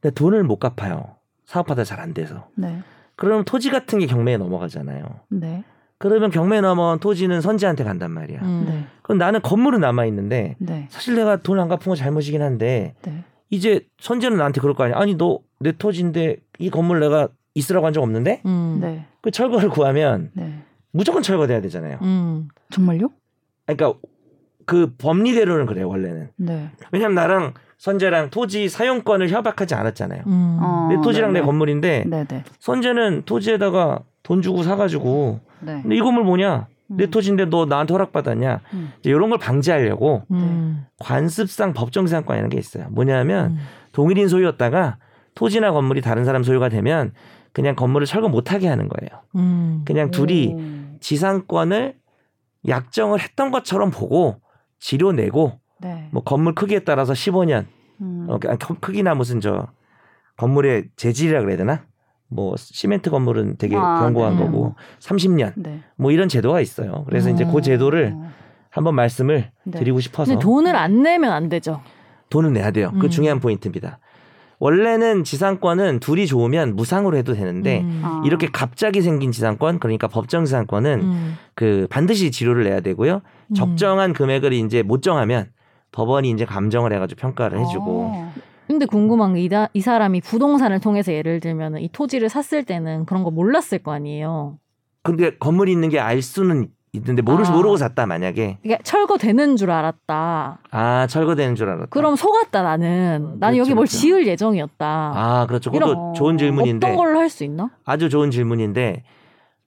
[0.00, 1.16] 근데 돈을 못 갚아요.
[1.46, 2.48] 사업하다 잘 안 돼서.
[2.54, 2.80] 네.
[3.16, 5.04] 그럼 토지 같은 게 경매에 넘어가잖아요.
[5.30, 5.64] 네.
[6.00, 8.40] 그러면 경매에 넘어간 토지는 선지한테 간단 말이야.
[8.42, 8.64] 음.
[8.68, 8.84] 네.
[9.02, 10.86] 그럼 나는 건물은 남아 있는데 네.
[10.90, 13.24] 사실 내가 돈 안 갚은 건 잘못이긴 한데 네.
[13.50, 14.96] 이제 선재는 나한테 그럴 거 아니야.
[14.98, 18.78] 아니 너 내 토지인데 이 건물 내가 있으라고 한 적 없는데 음.
[18.80, 19.06] 네.
[19.20, 20.62] 그 철거를 구하면 네.
[20.92, 21.98] 무조건 철거돼야 되잖아요.
[22.02, 22.48] 음.
[22.70, 23.10] 정말요?
[23.66, 23.98] 그러니까
[24.64, 26.30] 그 법리대로는 그래요 원래는.
[26.36, 26.70] 네.
[26.92, 30.22] 왜냐면 나랑 선재랑 토지 사용권을 협약하지 않았잖아요.
[30.28, 30.58] 음.
[30.62, 31.46] 어, 내 토지랑 네, 내 네.
[31.46, 32.44] 건물인데 네, 네.
[32.60, 35.80] 선재는 토지에다가 돈 주고 사가지고 네.
[35.82, 36.68] 근데 이 건물 뭐냐?
[36.88, 37.10] 내 음.
[37.10, 38.60] 토지인데 너 나한테 허락받았냐?
[38.72, 38.92] 음.
[39.00, 40.86] 이제 이런 걸 방지하려고 음.
[40.98, 42.86] 관습상 법정지상권이라는 게 있어요.
[42.90, 43.58] 뭐냐면 음.
[43.92, 44.98] 동일인 소유였다가
[45.34, 47.12] 토지나 건물이 다른 사람 소유가 되면
[47.52, 49.22] 그냥 건물을 철거 못하게 하는 거예요.
[49.36, 49.82] 음.
[49.84, 50.98] 그냥 둘이 오.
[51.00, 51.94] 지상권을
[52.66, 54.40] 약정을 했던 것처럼 보고
[54.80, 56.08] 지료 내고 네.
[56.12, 57.66] 뭐 건물 크기에 따라서 15년
[58.00, 58.26] 음.
[58.28, 59.68] 어, 크- 크기나 무슨 저
[60.36, 61.84] 건물의 재질이라 그래야 되나?
[62.28, 64.44] 뭐 시멘트 건물은 되게 아, 견고한 네.
[64.44, 65.80] 거고 30년 네.
[65.96, 67.04] 뭐 이런 제도가 있어요.
[67.06, 67.50] 그래서 이제 어.
[67.50, 68.14] 그 제도를
[68.70, 69.78] 한번 말씀을 네.
[69.78, 71.80] 드리고 싶어서 돈을 안 내면 안 되죠.
[72.30, 72.92] 돈은 내야 돼요.
[73.00, 73.10] 그 음.
[73.10, 73.98] 중요한 포인트입니다.
[74.60, 78.02] 원래는 지상권은 둘이 좋으면 무상으로 해도 되는데 음.
[78.04, 78.22] 아.
[78.26, 81.36] 이렇게 갑자기 생긴 지상권 그러니까 법정 지상권은 음.
[81.54, 83.22] 그 반드시 지료를 내야 되고요.
[83.46, 83.54] 음.
[83.54, 85.50] 적정한 금액을 이제 못 정하면
[85.92, 88.32] 법원이 이제 감정을 해가지고 평가를 해주고 어.
[88.68, 93.24] 근데 궁금한 게 이, 이 사람이 부동산을 통해서 예를 들면 이 토지를 샀을 때는 그런
[93.24, 94.58] 거 몰랐을 거 아니에요.
[95.02, 97.50] 근데 건물이 있는 게 알 수는 있는데 모르 아.
[97.50, 100.58] 모르고 샀다 만약에 이게 철거되는 줄 알았다.
[100.70, 101.86] 아 철거되는 줄 알았다.
[101.90, 103.36] 그럼 속았다 나는.
[103.40, 103.96] 나는 여기 그렇죠, 뭘 그렇죠.
[103.98, 104.86] 지을 예정이었다.
[105.14, 105.70] 아 그렇죠.
[105.70, 107.70] 그것도 이런- 좋은 질문인데 어떤 걸로 할 수 있나?
[107.84, 109.02] 아주 좋은 질문인데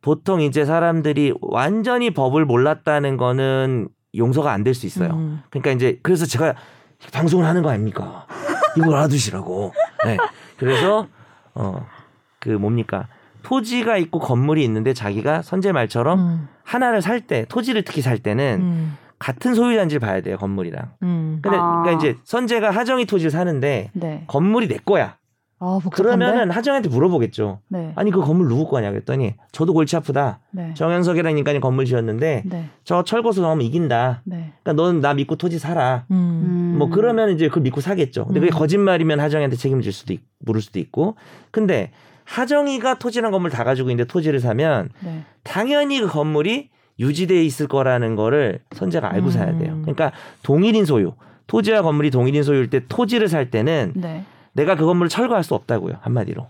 [0.02, 5.12] 보통 이제 사람들이 완전히 법을 몰랐다는 거는 용서가 안 될 수 있어요.
[5.14, 5.42] 음.
[5.50, 6.54] 그러니까 이제 그래서 제가
[7.14, 8.26] 방송을 하는 거 아닙니까?
[8.77, 9.73] 이걸 알아두시라고.
[10.05, 10.17] 네.
[10.57, 11.07] 그래서
[11.53, 11.86] 어
[12.41, 13.07] 그 뭡니까
[13.43, 16.47] 토지가 있고 건물이 있는데 자기가 선제 말처럼 음.
[16.63, 18.97] 하나를 살 때 토지를 특히 살 때는 음.
[19.19, 20.91] 같은 소유자인지를 봐야 돼요 건물이랑.
[21.03, 21.39] 음.
[21.43, 21.84] 근데 아.
[21.84, 24.23] 그러니까 이제 선재가 하정이 토지를 사는데 네.
[24.27, 25.17] 건물이 내 거야.
[25.63, 25.80] 아?
[25.91, 27.60] 그러면은 하정이한테 물어보겠죠.
[27.67, 27.93] 네.
[27.95, 30.39] 아니 그 건물 누구 거냐 그랬더니 저도 골치 아프다.
[30.50, 30.74] 네.
[30.74, 32.69] 정현석이라는 인간이 건물 지었는데 네.
[32.84, 34.24] 저 철거소 나오면 이긴다.
[34.26, 34.54] 네.
[34.63, 36.06] 그러니까 넌나 믿고 토지 사라.
[36.10, 36.15] 음.
[36.15, 36.76] 음.
[36.80, 38.26] 뭐 그러면 이제 그걸 믿고 사겠죠.
[38.26, 38.58] 근데 그게 음.
[38.58, 41.15] 거짓말이면 하정이한테 책임질 수도 있, 물을 수도 있고.
[41.52, 41.91] 근데
[42.24, 45.24] 하정이가 토지랑 건물 다 가지고 있는데 토지를 사면 네.
[45.43, 46.69] 당연히 그 건물이
[47.00, 49.74] 유지돼 있을 거라는 거를 선재가 알고 사야 돼요.
[49.74, 49.82] 음.
[49.84, 51.13] 그러니까 동일인 소유.
[51.45, 54.24] 토지와 건물이 동일인 소유일 때 토지를 살 때는 네.
[54.54, 55.96] 내가 그 건물을 철거할 수 없다고요.
[56.02, 56.48] 한마디로.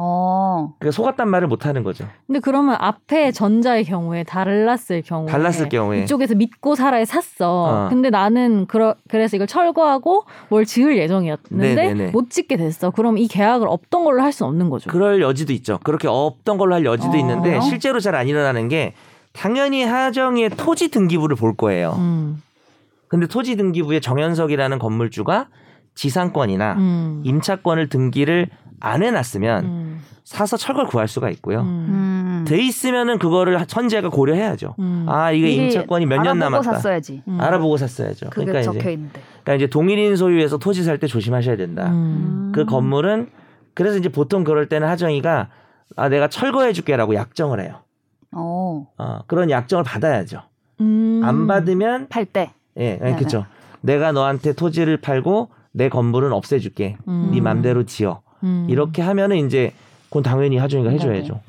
[0.00, 0.74] 어.
[0.78, 2.06] 그러니까 속았단 말을 못 하는 거죠.
[2.26, 6.02] 근데 그러면 앞에 전자의 경우에 달랐을 경우에 달랐을 경우에.
[6.02, 7.86] 이쪽에서 믿고 살아에 샀어.
[7.86, 7.88] 어.
[7.88, 12.10] 근데 나는 그러, 그래서 이걸 철거하고 뭘 지을 예정이었는데 네네네.
[12.12, 12.90] 못 짓게 됐어.
[12.90, 14.88] 그럼 이 계약을 없던 걸로 할 수는 없는 거죠.
[14.90, 15.78] 그럴 여지도 있죠.
[15.82, 17.16] 그렇게 없던 걸로 할 여지도 어.
[17.16, 18.94] 있는데 실제로 잘 안 일어나는 게
[19.32, 21.94] 당연히 하정이의 토지 등기부를 볼 거예요.
[21.98, 22.42] 음.
[23.08, 25.46] 근데 토지 등기부에 정현석이라는 건물주가
[26.02, 27.22] 지상권이나 음.
[27.24, 28.46] 임차권을 등기를
[28.78, 30.00] 안 해놨으면 음.
[30.22, 31.62] 사서 철거를 구할 수가 있고요.
[31.62, 31.64] 음.
[31.66, 32.44] 음.
[32.46, 34.76] 돼 있으면은 그거를 선재가 고려해야죠.
[34.78, 35.06] 음.
[35.08, 36.72] 아 이게 임차권이 몇년 알아보고 남았다.
[36.74, 37.22] 샀어야지.
[37.26, 37.40] 음.
[37.40, 38.30] 알아보고 샀어야죠.
[38.30, 39.20] 그게 그러니까 적혀 이제, 있는데.
[39.42, 41.88] 그러니까 이제 동일인 소유에서 토지 살 때 조심하셔야 된다.
[41.90, 42.52] 음.
[42.54, 43.30] 그 건물은
[43.74, 45.48] 그래서 이제 보통 그럴 때는 하정이가
[45.96, 47.80] 아 내가 철거해줄게라고 약정을 해요.
[48.32, 48.86] 어.
[48.98, 50.42] 어, 그런 약정을 받아야죠.
[50.80, 51.22] 음.
[51.24, 52.52] 안 받으면 팔 때.
[52.76, 53.16] 예, 네네.
[53.16, 53.46] 그렇죠.
[53.80, 56.96] 내가 너한테 토지를 팔고 내 건물은 없애줄게.
[57.08, 57.30] 음.
[57.32, 58.20] 네 맘대로 지어.
[58.42, 58.66] 음.
[58.68, 59.72] 이렇게 하면은 이제
[60.08, 61.40] 그건 당연히 하정이가 해줘야죠.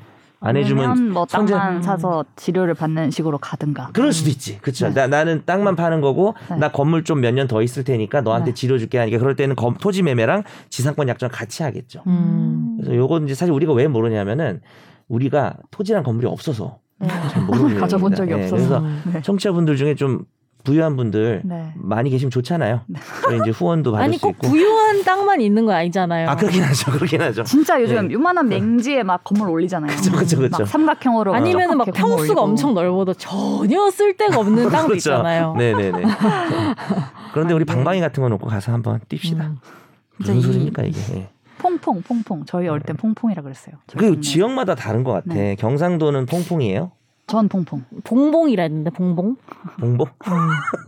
[0.42, 1.82] 안 해주면 뭐 성재- 땅만 음.
[1.82, 3.90] 사서 치료를 받는 식으로 가든가.
[3.92, 4.58] 그럴 수도 있지.
[4.58, 4.88] 그렇죠.
[4.88, 4.94] 네.
[4.94, 6.56] 나, 나는 땅만 파는 거고 네.
[6.56, 8.54] 나 건물 좀 몇 년 더 있을 테니까 너한테 네.
[8.54, 12.02] 지려줄게 하니까 그럴 때는 검- 토지 매매랑 지상권 약정 같이 하겠죠.
[12.06, 12.78] 음.
[12.80, 14.60] 그래서 요건 이제 사실 우리가 왜 모르냐면은
[15.08, 17.08] 우리가 토지랑 건물이 없어서 네.
[17.30, 18.32] 잘 모르는 가져본 적이.
[18.34, 18.80] 없어서.
[18.80, 19.22] 네, 그래서 네.
[19.22, 20.24] 청취자분들 중에 좀
[20.64, 21.72] 부유한 분들 네.
[21.76, 22.82] 많이 계시면 좋잖아요.
[23.24, 24.48] 저희 이제 후원도 받을 아니 수꼭 있고.
[24.48, 26.28] 부유한 땅만 있는 거 아니잖아요.
[26.28, 26.90] 아 그렇긴 하죠.
[26.92, 27.44] 그렇긴 하죠.
[27.44, 28.14] 진짜 요즘 네.
[28.14, 29.96] 요만한 맹지에 막 건물 올리잖아요.
[29.96, 30.48] 그쵸, 그쵸.
[30.58, 32.40] 막 삼각형으로 아니면 막 평수가.
[32.40, 34.94] 엄청 넓어도 전혀 쓸데가 없는 땅도 그렇죠.
[35.10, 35.54] 있잖아요.
[35.56, 36.02] 네 네 네.
[37.32, 39.40] 그런데 우리 방방이 같은 거 놓고 가서 한번 뜁시다.
[39.40, 39.58] 음.
[40.18, 40.98] 무슨 소리입니까 이게?
[41.14, 41.28] 예.
[41.58, 42.44] 퐁퐁 퐁퐁.
[42.46, 43.76] 저희 어릴 땐 퐁퐁이라 그랬어요.
[43.96, 44.20] 그.
[44.20, 45.34] 지역마다 다른 것 같아.
[45.34, 45.54] 네.
[45.56, 46.90] 경상도는 퐁퐁이에요.
[47.30, 47.84] 전 퐁퐁.
[48.02, 49.36] 봉봉이라 했는데 봉봉.
[49.78, 50.08] 봉봉?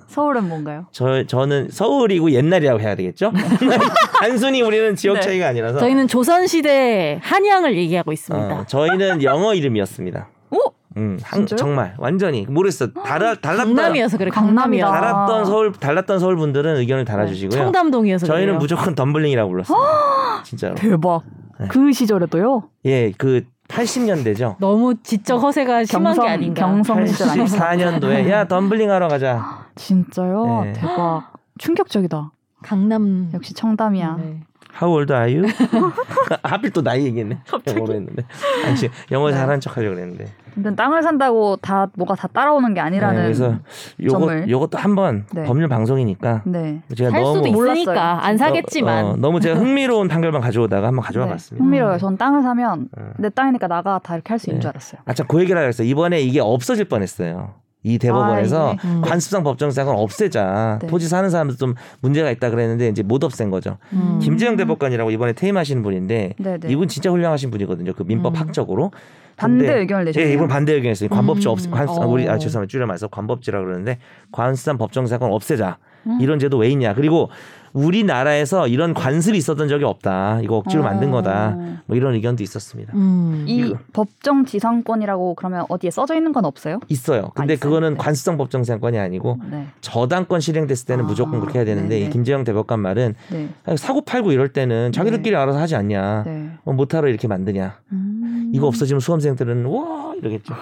[0.08, 0.86] 서울은 뭔가요?
[0.90, 3.30] 저 저는 서울이고 옛날이라고 해야 되겠죠?
[4.20, 5.20] 단순히 우리는 지역 네.
[5.20, 5.78] 차이가 아니라서.
[5.78, 8.54] 저희는 조선 시대 한양을 얘기하고 있습니다.
[8.60, 10.28] 어, 저희는 영어 이름이었습니다.
[10.50, 10.58] 오!
[10.96, 11.46] 음, 한?
[11.46, 12.92] 정말 완전히 모르겠어.
[12.92, 14.28] 달아 달랐던 강남이어서 그래.
[14.30, 14.84] 강남이다.
[14.84, 14.90] 강남이라.
[14.90, 17.56] 달았던 서울 달랐던 서울 분들은 의견을 달아 주시고요.
[17.56, 18.58] 청담동이어서 저희는 그래요.
[18.58, 19.78] 무조건 덤블링이라고 불렀어요.
[20.44, 20.74] 진짜로.
[20.74, 21.22] 대박.
[21.60, 21.68] 네.
[21.68, 22.64] 그 시절에도요?
[22.86, 24.56] 예, 그 80년대죠.
[24.58, 26.66] 너무 지적 허세가 심한 경성- 게 아닌가.
[26.66, 27.46] 경성 시절 아니에요?
[27.46, 29.66] 84년도에 야 덤블링 하러 가자.
[29.74, 30.62] 진짜요?
[30.64, 30.72] 네.
[30.74, 31.32] 대박.
[31.58, 32.30] 충격적이다.
[32.62, 33.30] 강남.
[33.34, 34.16] 역시 청담이야.
[34.18, 34.40] 네.
[34.80, 35.46] How old are you?
[36.42, 37.38] 하필 또 나이 얘기했네.
[37.66, 38.24] 영어로 했는데.
[38.64, 38.76] 아니,
[39.10, 39.36] 영어 네.
[39.36, 40.26] 잘하는 척 하려고 그랬는데.
[40.54, 43.16] 근데 땅을 산다고 다 뭐가 다 따라오는 게 아니라는.
[43.16, 43.56] 네, 그래서
[44.02, 44.50] 요거 점을.
[44.50, 45.44] 요것도 한번 네.
[45.44, 46.82] 법률 방송이니까 네.
[46.96, 47.48] 제가 살 너무 수도.
[47.48, 49.04] 있으니까 안 사겠지만.
[49.04, 51.32] 어, 어, 너무 제가 흥미로운 판결만 가져오다가 한번 가져와 네.
[51.32, 51.64] 봤습니다.
[51.64, 51.98] 흥미로워요.
[51.98, 53.10] 전 땅을 사면 어.
[53.18, 54.62] 내 땅이니까 나가 다 이렇게 할 수 있는 네.
[54.62, 55.00] 줄 알았어요.
[55.04, 55.86] 아참 그 얘기를 하겠어요.
[55.86, 57.54] 이번에 이게 없어질 뻔했어요.
[57.84, 58.88] 이 대법원에서 아, 이게?
[58.88, 59.00] 음.
[59.02, 60.78] 관습상 법정상은 없애자.
[60.82, 60.86] 네.
[60.86, 63.78] 토지 사는 사람도 좀 문제가 있다 그랬는데 이제 못 없앤 거죠.
[63.92, 64.20] 음.
[64.22, 66.68] 김재영 대법관이라고 이번에 퇴임하시는 분인데 네네.
[66.68, 67.92] 이분 진짜 훌륭하신 분이거든요.
[67.94, 68.40] 그 민법 음.
[68.40, 68.92] 학적으로.
[69.36, 70.28] 반대 의견을 내셨네요.
[70.28, 71.08] 예, 이분 반대 의견이었어요.
[71.08, 71.52] 관법지 음.
[71.52, 72.06] 없, 관, 어.
[72.06, 72.70] 우리 아 죄송합니다.
[72.70, 73.98] 줄여 말해서 관법지라 그러는데
[74.30, 75.78] 관습상 법정사건 없애자.
[76.06, 76.18] 음.
[76.20, 76.94] 이런 제도 왜 있냐.
[76.94, 77.30] 그리고
[77.72, 80.40] 우리나라에서 이런 관습이 있었던 적이 없다.
[80.42, 81.12] 이거 억지로 만든 어.
[81.12, 81.56] 거다.
[81.86, 82.92] 뭐 이런 의견도 있었습니다.
[82.94, 83.44] 음.
[83.46, 83.78] 이 이거.
[83.92, 86.80] 법정 지상권이라고 그러면 어디에 써져 있는 건 없어요?
[86.88, 87.30] 있어요.
[87.34, 87.56] 근데 아?
[87.58, 87.96] 그거는 네.
[87.96, 89.66] 관습상 법정사건이 아니고 네.
[89.80, 92.06] 저당권 실행됐을 때는 아, 무조건 그렇게 해야 되는데 네네.
[92.06, 93.48] 이 김재영 대법관 말은 네.
[93.76, 96.24] 사고 팔고 이럴 때는 자기들끼리 알아서 하지 않냐.
[96.24, 96.50] 네.
[96.64, 97.78] 어, 못하러 이렇게 만드냐.
[97.92, 98.52] 음.
[98.54, 100.54] 이거 없어지면 수험생들은 와 이러겠죠.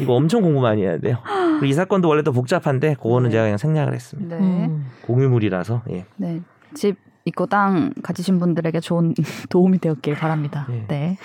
[0.00, 1.18] 이거 엄청 공부 많이 해야 돼요.
[1.64, 3.32] 이 사건도 원래 또 복잡한데 그거는 네.
[3.32, 4.36] 제가 그냥 생략을 했습니다.
[4.36, 4.66] 네.
[4.66, 4.86] 음.
[5.02, 6.04] 공유물이라서 예.
[6.16, 6.40] 네.
[6.74, 9.14] 집 있고 땅 가지신 분들에게 좋은
[9.50, 10.66] 도움이 되었길 바랍니다.
[10.68, 10.84] 네.
[10.88, 11.16] 네.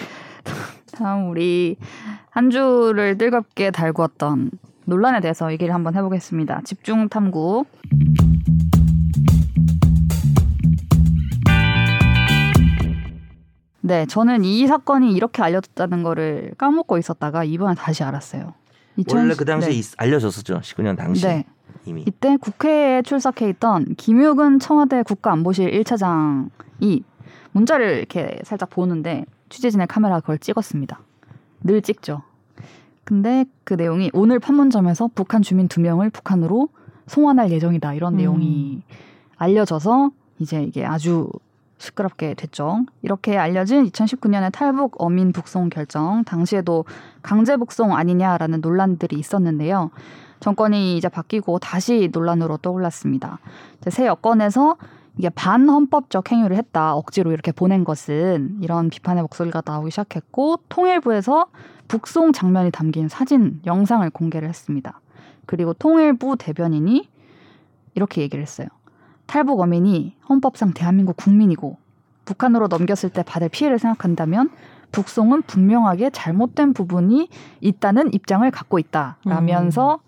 [0.93, 1.77] 다음 우리
[2.29, 4.51] 한 주를 뜨겁게 달구었던
[4.85, 6.61] 논란에 대해서 얘기를 한번 해보겠습니다.
[6.63, 7.65] 집중 탐구.
[13.81, 18.53] 네, 저는 이 사건이 이렇게 알려졌다는 거를 까먹고 있었다가 이번에 다시 알았어요.
[18.97, 19.75] 2000 원래 그 당시에 네.
[19.77, 20.59] 있- 알려졌었죠.
[20.61, 21.45] 19년 당시 네.
[21.85, 22.03] 이미.
[22.07, 27.03] 이때 국회에 출석해 있던 김육은 청와대 국가안보실 1차장이
[27.51, 30.99] 문자를 이렇게 살짝 보는데 취재진의 카메라가 그걸 찍었습니다.
[31.63, 32.21] 늘 찍죠.
[33.03, 36.69] 근데 그 내용이 오늘 판문점에서 북한 주민 두 명을 북한으로
[37.07, 38.17] 송환할 예정이다 이런 음.
[38.17, 38.83] 내용이
[39.37, 41.29] 알려져서 이제 이게 아주
[41.77, 42.85] 시끄럽게 됐죠.
[43.01, 46.85] 이렇게 알려진 2019년의 탈북 어민 북송 결정 당시에도
[47.21, 49.91] 강제 북송 아니냐라는 논란들이 있었는데요.
[50.39, 53.39] 정권이 이제 바뀌고 다시 논란으로 떠올랐습니다.
[53.89, 54.77] 새 여건에서
[55.17, 56.93] 이게 반헌법적 행위를 했다.
[56.93, 61.47] 억지로 이렇게 보낸 것은 이런 비판의 목소리가 나오기 시작했고 통일부에서
[61.87, 64.99] 북송 장면이 담긴 사진, 영상을 공개를 했습니다.
[65.45, 67.07] 그리고 통일부 대변인이
[67.93, 68.67] 이렇게 얘기를 했어요.
[69.25, 71.77] 탈북 어민이 헌법상 대한민국 국민이고
[72.25, 74.49] 북한으로 넘겼을 때 받을 피해를 생각한다면
[74.91, 77.29] 북송은 분명하게 잘못된 부분이
[77.61, 79.99] 있다는 입장을 갖고 있다 라면서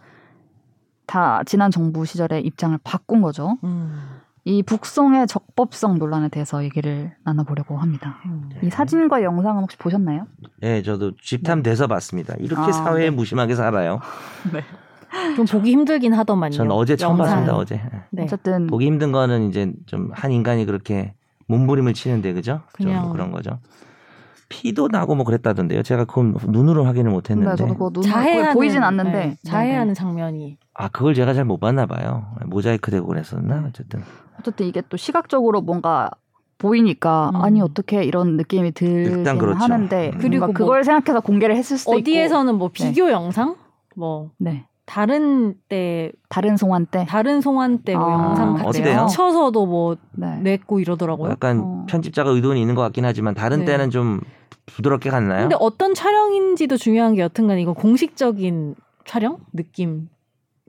[1.08, 3.58] 다 지난 정부 시절에 입장을 바꾼 거죠.
[3.64, 4.20] 음.
[4.44, 8.18] 이 북송의 적법성 논란에 대해서 얘기를 나눠보려고 합니다.
[8.26, 8.50] 음.
[8.62, 10.28] 이 사진과 영상은 혹시 보셨나요?
[10.62, 12.36] 네, 저도 집탐 돼서 봤습니다.
[12.40, 13.16] 이렇게 아, 사회에 네.
[13.16, 14.00] 무심하게 살아요.
[15.36, 16.52] 좀 보기 힘들긴 하더만요.
[16.52, 17.26] 전 어제 처음 영상.
[17.26, 17.56] 봤습니다.
[17.56, 17.82] 어제
[18.12, 18.24] 네.
[18.24, 21.14] 어쨌든 보기 힘든 거는 이제 좀 한 인간이 그렇게
[21.48, 22.62] 몸부림을 치는데 그죠?
[22.78, 23.60] 좀 그냥- 그런 거죠.
[24.50, 25.84] 피도 나고 뭐 그랬다던데요.
[25.84, 27.56] 제가 그건 눈으로 확인을 네, 못했는데.
[27.56, 29.94] 저도 그거 눈 자해하는 보이진 않는데 네, 자해하는 네네.
[29.94, 32.28] 장면이 아 그걸 제가 잘 못 봤나 봐요.
[32.46, 34.02] 모자이크 되고 그랬었나 어쨌든.
[34.40, 36.10] 어쨌든 이게 또 시각적으로 뭔가
[36.60, 37.42] 보이니까 음.
[37.42, 39.60] 아니 어떻게 이런 느낌이 들긴 그렇죠.
[39.60, 40.18] 하는데 음.
[40.20, 43.56] 그리고 뭐 그걸 생각해서 공개를 했을 수도 있고 어디에서는 뭐 비교 영상
[43.96, 48.96] 뭐 네 다른 때 다른 송환 때 다른 송환 때뭐 아, 영상 어때요?
[49.02, 50.38] 같이 쳐서도 뭐 네.
[50.38, 51.30] 냈고 이러더라고요.
[51.30, 51.86] 약간 어.
[51.90, 53.66] 편집자가 의도는 있는 것 같긴 하지만 다른 네.
[53.66, 54.22] 때는 좀
[54.66, 55.42] 부드럽게 갔나요?
[55.42, 58.76] 근데 어떤 촬영인지도 중요한 게 여튼간 이거 공식적인
[59.06, 60.08] 촬영 느낌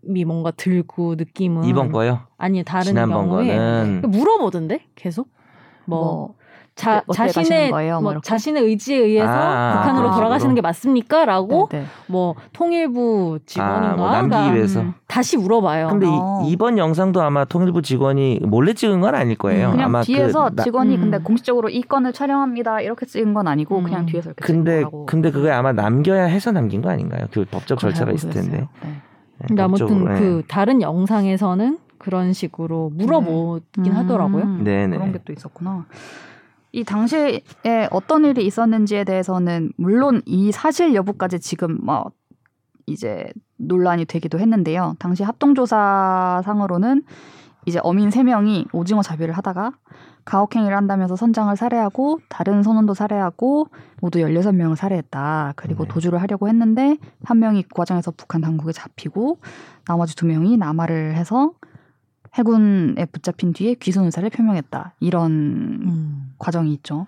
[0.03, 2.23] 이 뭔가 들고 느낌은 이번 거요.
[2.39, 5.29] 아니 다른 지난번 경우에 거는 물어보던데 계속
[5.85, 6.35] 뭐, 뭐
[6.79, 7.95] 자, 가시는 자신의 거예요?
[8.01, 8.25] 뭐뭐 이렇게?
[8.29, 10.55] 자신의 의지에 의해서 아, 북한으로 그런 돌아가시는 식으로?
[10.55, 11.87] 게 맞습니까?라고 네, 네.
[12.07, 14.81] 뭐 통일부 직원인가 아, 뭐 위해서.
[14.83, 14.95] 음.
[15.09, 15.89] 다시 물어봐요.
[15.89, 16.43] 근데 어.
[16.47, 19.69] 이, 번 영상도 아마 통일부 직원이 몰래 찍은 건 아닐 거예요.
[19.69, 21.01] 음, 그냥 아마 뒤에서 그 나- 직원이 음.
[21.01, 23.83] 근데 공식적으로 이 건을 촬영합니다 이렇게 찍은 건 아니고 음.
[23.85, 27.27] 그냥 뒤에서 이렇게 근데 찍은 거라고 근데 그게 아마 남겨야 해서 남긴 거 아닌가요?
[27.33, 28.69] 그 법적 절차가 있을 텐데.
[28.83, 28.89] 네.
[29.39, 30.21] 네, 근데 아무튼 법적으로, 네.
[30.21, 34.45] 그 다른 영상에서는 그런 식으로 물어보긴 음, 하더라고요.
[34.63, 34.97] 네네.
[34.97, 35.85] 그런 게 또 있었구나.
[36.73, 37.41] 이 당시에
[37.91, 42.11] 어떤 일이 있었는지에 대해서는 물론 이 사실 여부까지 지금 뭐
[42.87, 44.97] 이제 논란이 되기도 했는데요.
[44.99, 47.03] 당시 합동조사 상으로는
[47.67, 49.73] 이제 어민 3명이 오징어 잡이를 하다가
[50.25, 53.69] 가혹행위를 한다면서 선장을 살해하고 다른 선원도 살해하고
[54.01, 55.55] 모두 16명을 살해했다.
[55.57, 55.89] 그리고 네.
[55.89, 59.39] 도주를 하려고 했는데 한 명이 그 과정에서 북한 당국에 잡히고
[59.87, 61.53] 나머지 두 명이 남하를 해서
[62.35, 64.95] 해군에 붙잡힌 뒤에 귀순 의사를 표명했다.
[65.01, 66.28] 이런 음.
[66.39, 67.07] 과정이 있죠.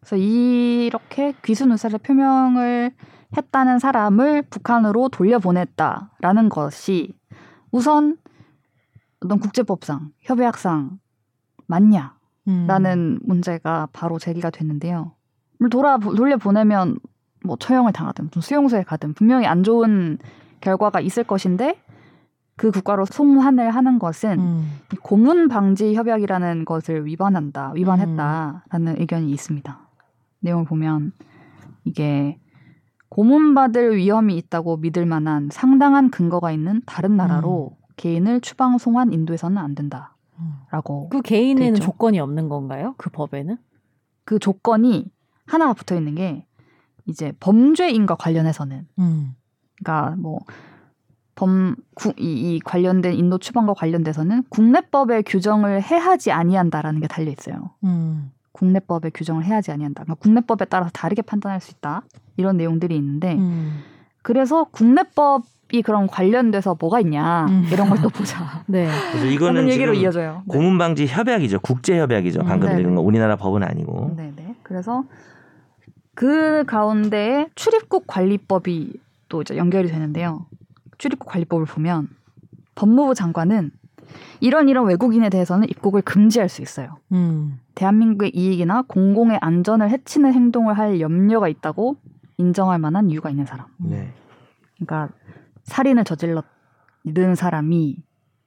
[0.00, 2.92] 그래서 이렇게 귀순 의사를 표명을
[3.36, 7.14] 했다는 사람을 북한으로 돌려보냈다라는 것이
[7.70, 8.18] 우선
[9.24, 10.98] 어떤 국제법상 협약상
[11.66, 12.10] 맞냐라는
[12.48, 13.18] 음.
[13.22, 15.12] 문제가 바로 제기가 됐는데요.
[15.58, 16.98] 물 돌아 돌려 보내면
[17.44, 20.18] 뭐 처형을 당하든 무슨 수용소에 가든 분명히 안 좋은
[20.60, 21.80] 결과가 있을 것인데
[22.56, 24.80] 그 국가로 송환을 하는 것은 음.
[24.92, 29.78] 이 고문 방지 협약이라는 것을 위반한다, 위반했다라는 의견이 있습니다.
[30.40, 31.12] 내용을 보면
[31.84, 32.38] 이게
[33.08, 39.74] 고문받을 위험이 있다고 믿을 만한 상당한 근거가 있는 다른 나라로 개인을 추방 송환 인도해서는 안
[39.74, 41.80] 된다라고 그 개인에는.
[41.80, 42.94] 조건이 없는 건가요?
[42.96, 43.56] 그 법에는?
[44.24, 45.10] 그 조건이
[45.46, 46.46] 하나가 붙어 있는 게
[47.06, 49.34] 이제 범죄인과 관련해서는 음.
[49.76, 50.38] 그러니까 뭐
[51.34, 57.70] 범, 구, 이, 이 관련된 인도 추방과 관련돼서는 국내법의 규정을 해하지 아니한다라는 게 달려 있어요.
[57.84, 58.30] 음.
[58.52, 60.04] 국내법의 규정을 해하지 아니한다.
[60.04, 62.02] 그러니까 국내법에 따라서 다르게 판단할 수 있다.
[62.36, 63.80] 이런 내용들이 있는데 음.
[64.20, 67.66] 그래서 국내법 이 그럼 관련돼서 뭐가 있냐 음.
[67.72, 68.62] 이런 걸 또 보자.
[68.68, 68.88] 네.
[69.10, 70.42] 그래서 이거는 얘기로 이어져요.
[70.46, 70.52] 네.
[70.54, 71.60] 고문 방지 협약이죠.
[71.60, 72.40] 국제 협약이죠.
[72.40, 72.80] 음, 방금 네네.
[72.82, 74.14] 읽은 거 우리나라 법은 아니고.
[74.16, 74.56] 네네.
[74.62, 75.04] 그래서
[76.14, 78.92] 그 가운데에 출입국 관리법이
[79.30, 80.44] 또 이제 연결이 되는데요.
[81.02, 82.08] 출입국 관리법을 보면
[82.76, 83.72] 법무부 장관은
[84.38, 86.96] 이런 이런 외국인에 대해서는 입국을 금지할 수 있어요.
[87.10, 87.58] 음.
[87.74, 91.96] 대한민국의 이익이나 공공의 안전을 해치는 행동을 할 염려가 있다고
[92.38, 93.66] 인정할 만한 이유가 있는 사람.
[93.78, 94.12] 네.
[94.76, 95.12] 그러니까
[95.64, 97.96] 살인을 저질렀는 사람이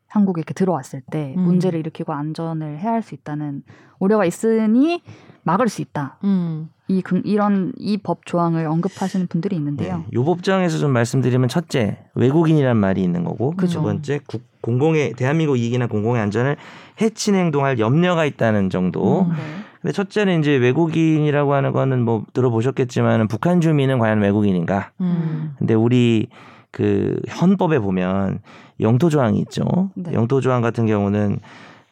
[0.07, 1.41] 한국에 이렇게 들어왔을 때 음.
[1.41, 3.63] 문제를 일으키고 안전을 해할 수 있다는
[3.99, 5.03] 우려가 있으니
[5.43, 6.19] 막을 수 있다.
[6.23, 6.69] 음.
[6.87, 9.97] 이 근- 이런 이 법 조항을 언급하시는 분들이 있는데요.
[9.97, 10.05] 네.
[10.13, 13.79] 요 법정에서 좀 말씀드리면 첫째 외국인이란 말이 있는 거고 그죠.
[13.79, 16.57] 두 번째 국- 공공의 대한민국 이익이나 공공의 안전을
[17.01, 19.23] 해치는 행동할 염려가 있다는 정도.
[19.23, 19.29] 음.
[19.29, 19.35] 네.
[19.81, 24.91] 근데 첫째는 이제 외국인이라고 하는 거는 뭐 들어보셨겠지만 북한 주민은 과연 외국인인가?
[25.01, 25.53] 음.
[25.57, 26.27] 근데 우리
[26.71, 28.39] 그 헌법에 보면
[28.81, 29.89] 영토 조항이 있죠.
[29.95, 30.11] 네.
[30.13, 31.39] 영토 조항 같은 경우는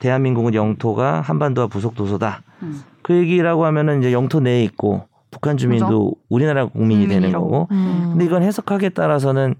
[0.07, 2.41] 대한민국은 영토가 한반도와 부속 도서다.
[2.61, 2.81] 음.
[3.03, 6.15] 그 얘기라고 하면은 이제 영토 내에 있고 북한 주민도 그죠.
[6.27, 7.49] 우리나라 국민이 되는 국민이라고.
[7.49, 7.67] 거고.
[7.71, 8.07] 음.
[8.11, 9.55] 근데 이건 해석하기에 따라서는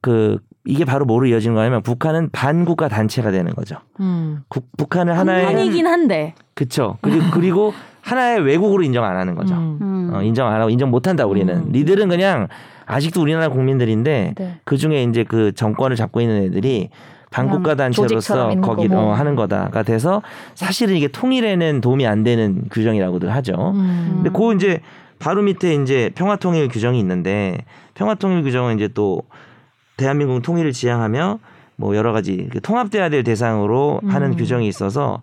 [0.00, 3.76] 그 이게 바로 뭐로 이어지는 거냐면 북한은 반국가 단체가 되는 거죠.
[4.00, 4.40] 음.
[4.48, 6.34] 국- 북한을 하나의 한이긴 한데.
[6.54, 6.96] 그쵸.
[7.02, 9.54] 그리고 그리고 하나의 외국으로 인정 안 하는 거죠.
[9.54, 9.78] 음.
[9.82, 10.10] 음.
[10.14, 11.54] 어, 인정 안 하고 인정 못 한다 우리는.
[11.54, 11.72] 음.
[11.72, 12.48] 니들은 그냥
[12.86, 14.60] 아직도 우리나라 국민들인데 네.
[14.64, 16.88] 그 중에 이제 그 정권을 잡고 있는 애들이
[17.30, 19.00] 반국가 단체로서 있는 거기 거고.
[19.00, 20.22] 어, 하는 거다가 돼서
[20.54, 23.72] 사실은 이게 통일에는 도움이 안 되는 규정이라고들 하죠.
[23.74, 24.22] 음.
[24.22, 24.80] 근데 그 이제
[25.18, 27.64] 바로 밑에 이제 평화통일 규정이 있는데
[27.94, 29.22] 평화통일 규정은 이제 또
[29.96, 31.38] 대한민국 통일을 지향하며
[31.76, 34.36] 뭐 여러 가지 그 통합돼야 될 대상으로 하는 음.
[34.36, 35.20] 규정이 있어서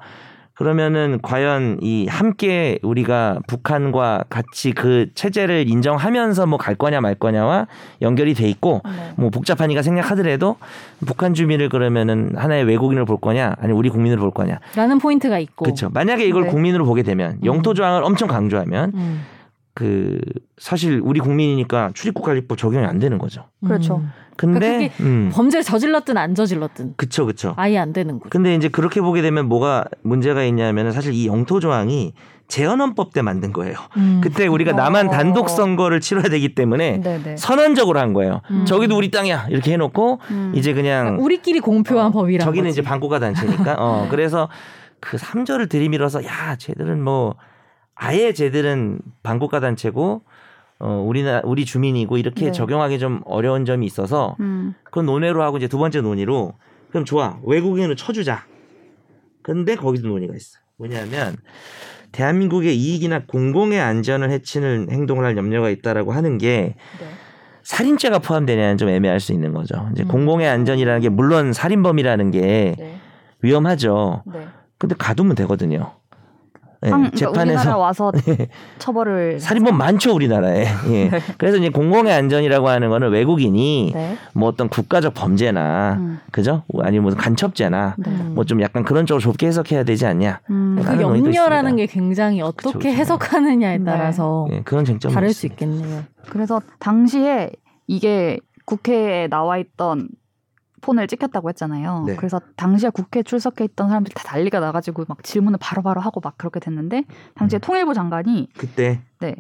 [0.56, 7.68] 그러면은 과연 이 함께 우리가 북한과 같이 그 체제를 인정하면서 뭐 갈 거냐 말 거냐와
[8.02, 9.14] 연결이 돼 있고 네.
[9.18, 10.58] 뭐 복잡하니까 생략하더라도
[11.08, 15.66] 북한 주민을 그러면은 하나의 외국인을 볼 거냐 아니 우리 국민을 볼 거냐 라는 포인트가 있고.
[15.66, 16.50] 그렇죠 만약에 이걸 네.
[16.50, 19.26] 국민으로 보게 되면 영토 조항을 엄청 강조하면 음.
[19.76, 20.20] 그
[20.58, 23.98] 사실 우리 국민이니까 출입국 관리법 적용이 안 되는 거죠 그렇죠.
[23.98, 24.12] 음.
[24.36, 28.30] 근데 그러니까 음 범죄를 저질렀든 안 저질렀든 그쵸 그쵸 아예 안 되는 거죠.
[28.30, 32.14] 근데 이제 그렇게 보게 되면 뭐가 문제가 있냐면은 사실 이 영토 조항이
[32.48, 33.76] 재헌헌법 때 만든 거예요.
[33.98, 34.22] 음.
[34.24, 35.12] 그때 우리가 남한 어.
[35.12, 37.38] 단독 선거를 치러야 되기 때문에 네네.
[37.38, 38.42] 선언적으로 한 거예요.
[38.52, 38.66] 음.
[38.66, 40.52] 저기도 우리 땅이야 이렇게 해놓고 음.
[40.56, 42.80] 이제 그냥 그러니까 우리끼리 공표한 어, 법이란 저기는 거지.
[42.80, 43.76] 이제 반고가 단체니까.
[43.80, 44.50] 어 그래서
[45.00, 47.36] 그 3절을 들이밀어서 야 쟤들은 뭐
[47.96, 50.24] 아예 쟤들은 반고가 단체고
[50.80, 52.52] 어 우리나 우리 주민이고 이렇게 네.
[52.52, 54.74] 적용하기 좀 어려운 점이 있어서 음.
[54.84, 56.54] 그건 논외로 하고 이제 두 번째 논의로
[56.90, 58.46] 그럼 좋아 외국인으로 쳐주자.
[59.42, 60.60] 근데 거기서 논의가 있어.
[60.78, 61.38] 뭐냐면
[62.12, 67.08] 대한민국의 이익이나 공공의 안전을 해치는 행동을 할 염려가 있다라고 하는 게 네.
[67.64, 69.90] 살인죄가 포함되냐는 좀 애매할 수 있는 거죠.
[69.94, 70.08] 이제 음.
[70.08, 73.00] 공공의 안전이라는 게 물론 살인범이라는 게 네.
[73.42, 74.24] 위험하죠.
[74.26, 74.48] 네.
[74.78, 75.94] 근데 가두면 되거든요.
[76.86, 78.12] 예, 한, 그러니까 우리나라 재판에서 와서
[78.80, 80.66] 처벌을 살인범 많죠 우리나라에.
[80.90, 81.12] 예.
[81.38, 84.18] 그래서 이제 공공의 안전이라고 하는 거는 외국인이 네.
[84.34, 86.20] 뭐 어떤 국가적 범죄나 음.
[86.32, 86.64] 그죠?
[86.82, 88.10] 아니면 무슨 간첩죄나 네.
[88.10, 88.32] 음.
[88.36, 90.42] 뭐좀 약간 그런 쪽으로 좁게 해석해야 되지 않냐.
[90.50, 90.82] 음.
[90.84, 91.74] 그 염려라는.
[91.74, 92.90] 게 굉장히 어떻게 그쵸, 그쵸.
[92.90, 93.84] 해석하느냐에 네.
[93.84, 95.66] 따라서 예, 그런 쟁점이 다를 수 있습니다.
[95.66, 96.04] 있겠네요.
[96.30, 97.50] 그래서 당시에
[97.88, 100.10] 이게 국회에 나와 있던
[100.84, 102.04] 폰을 찍혔다고 했잖아요.
[102.06, 102.16] 네.
[102.16, 106.38] 그래서 당시에 국회 출석해 있던 사람들이 다 난리가 나가지고 막 질문을 바로 바로 하고 막
[106.38, 107.06] 그렇게 됐는데
[107.36, 107.62] 당시에 음.
[107.62, 109.36] 통일부 장관이 그때 네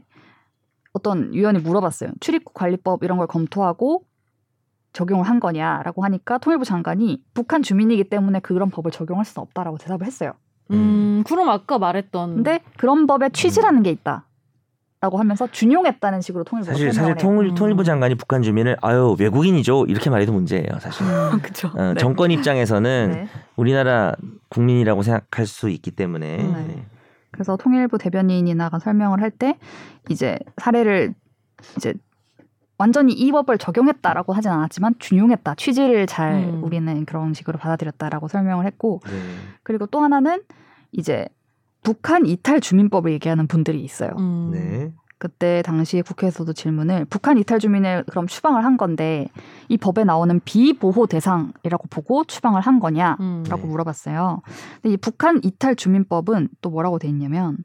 [0.93, 2.11] 어떤 위원이 물어봤어요.
[2.19, 4.03] 출입국 관리법 이런 걸 검토하고
[4.93, 10.05] 적용을 한 거냐라고 하니까 통일부 장관이 북한 주민이기 때문에 그런 법을 적용할 수는 없다라고 대답을
[10.05, 10.33] 했어요.
[10.71, 14.25] 음, 그럼 아까 말했던 근데 그런 법에 취지라는 게 있다.
[15.03, 17.15] 라고 하면서 준용했다는 식으로 통일부가 사실 사실.
[17.15, 17.55] 통일 음.
[17.55, 21.05] 통일부 장관이 북한 주민을 아유 외국인이죠 이렇게 말해도 문제예요 사실.
[21.05, 21.39] 음.
[21.41, 21.67] 그렇죠.
[21.75, 23.27] 어, 정권 입장에서는 네.
[23.57, 24.13] 우리나라
[24.47, 26.65] 국민이라고 생각할 수 있기 때문에 네.
[26.67, 26.85] 네.
[27.31, 29.57] 그래서 통일부 대변인이 나가 설명을 할 때
[30.09, 31.13] 이제 사례를
[31.75, 31.93] 이제
[32.77, 36.63] 완전히 이 법을 적용했다라고 하진 않았지만 준용했다 취지를 잘 음.
[36.63, 39.11] 우리는 그런 식으로 받아들였다라고 설명을 했고 네.
[39.63, 40.43] 그리고 또 하나는
[40.93, 41.27] 이제
[41.83, 44.11] 북한 이탈 주민법을 얘기하는 분들이 있어요.
[44.17, 44.51] 음.
[44.53, 44.93] 네.
[45.17, 49.27] 그때 당시 국회에서도 질문을 북한 이탈 주민을 그럼 추방을 한 건데
[49.69, 53.17] 이 법에 나오는 비보호 대상이라고 보고 추방을 한 거냐?
[53.21, 53.43] 음.
[53.47, 53.67] 라고 네.
[53.69, 54.41] 물어봤어요.
[54.81, 57.57] 근데 이 북한 이탈 주민법은 또 뭐라고 돼 있냐면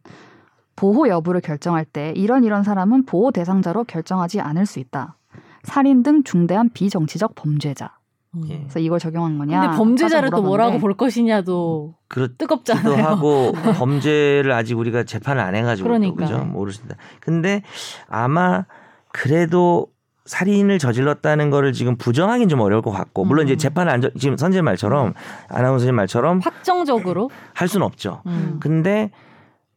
[0.77, 5.17] 보호 여부를 결정할 때 이런 이런 사람은 보호 대상자로 결정하지 않을 수 있다.
[5.65, 7.98] 살인 등 중대한 비정치적 범죄자.
[8.35, 8.43] 음.
[8.49, 8.59] 예.
[8.59, 9.61] 그래서 이걸 적용한 거냐?
[9.61, 13.03] 근데 범죄자를 또 뭐라고 볼 것이냐도 그렇기도 뜨겁잖아요.
[13.05, 16.17] 하고 범죄를 아직 우리가 재판을 안 해가지고 또 그러니까.
[16.17, 16.97] 그죠 모르신다.
[17.21, 17.63] 근데
[18.09, 18.65] 아마
[19.13, 19.89] 그래도
[20.27, 23.59] 살인을 저질렀다는 거를 지금 부정하기는 좀 어려울 것 같고 물론 이제 음.
[23.59, 25.15] 재판을 안 저, 지금 선재 말처럼
[25.49, 28.23] 아나운서님 말처럼 확정적으로 할 수는 없죠.
[28.27, 28.59] 음.
[28.61, 29.11] 근데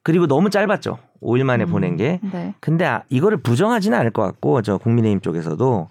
[0.04, 0.98] 그리고 너무 짧았죠.
[1.22, 1.70] 5일 만에 음.
[1.70, 2.20] 보낸 게.
[2.34, 2.54] 네.
[2.60, 5.90] 근데 아, 이거를 부정하지는 않을 것 같고 저 국민의힘 쪽에서도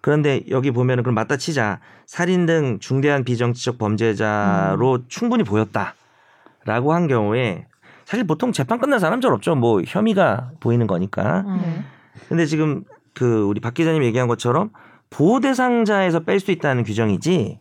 [0.00, 5.04] 그런데 여기 보면은 그럼 맞다 치자 살인 등 중대한 비정치적 범죄자로 음.
[5.08, 7.66] 충분히 보였다라고 한 경우에
[8.04, 11.60] 사실 보통 재판 끝난 사람들 없죠 뭐 혐의가 보이는 거니까 음.
[11.62, 11.84] 네.
[12.28, 12.84] 근데 지금
[13.14, 14.70] 그 우리 박 기자님 얘기한 것처럼
[15.10, 17.58] 보호 대상자에서 뺄 수 있다는 규정이지 이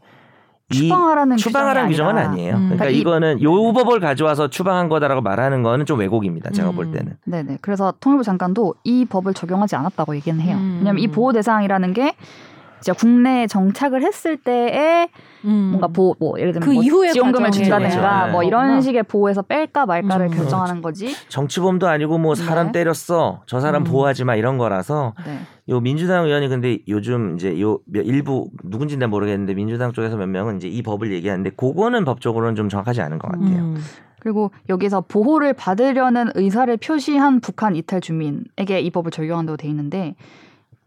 [0.70, 2.55] 추방하라는 추방하라는 규정은 아니에요.
[2.55, 2.59] 음.
[2.70, 6.51] 그러니까 그러니까 이- 이거는 요 법을 가져와서 추방한 거다라고 말하는 거는 좀 왜곡입니다.
[6.51, 6.76] 제가 음.
[6.76, 7.13] 볼 때는.
[7.26, 7.59] 네네.
[7.61, 10.57] 그래서 통일부 장관도 이 법을 적용하지 않았다고 얘기는 해요.
[10.57, 10.76] 음.
[10.80, 12.15] 왜냐하면 이 보호 대상이라는 게
[12.80, 15.07] 이제 국내에 정착을 했을 때에
[15.45, 15.49] 음.
[15.72, 17.89] 뭔가 보호 뭐 예를 들면 그 뭐 이후의 지원금을 준다든가
[18.20, 18.32] 그렇죠.
[18.34, 18.47] 뭐 네.
[18.47, 18.82] 이런 거구나.
[18.82, 20.32] 식의 보호에서 뺄까 말까를 음.
[20.32, 21.15] 결정하는 거지.
[21.30, 22.72] 정치범도 아니고 뭐 사람 네.
[22.74, 23.86] 때렸어 저 사람 음.
[23.86, 25.39] 보호하지 마 이런 거라서 네.
[25.70, 30.28] 요 민주당 의원이 근데 요즘 이제 요 몇- 일부 누군지 는 모르겠는데 민주당 쪽에서 몇
[30.28, 33.59] 명은 이제 이 법을 얘기하는데 그거는 법적으로는 좀 정확하지 않은 것 같아요.
[33.63, 33.78] 음.
[34.20, 40.15] 그리고 여기서 보호를 받으려는 의사를 표시한 북한 이탈 주민에게 이 법을 적용한다고 돼 있는데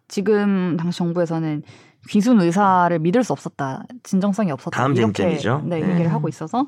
[0.09, 1.63] 지금 당시 정부에서는
[2.09, 5.63] 귀순 의사를 믿을 수 없었다, 진정성이 없었다 다음 이렇게 쟁점이죠.
[5.67, 5.91] 네, 네.
[5.93, 6.67] 얘기를 하고 있어서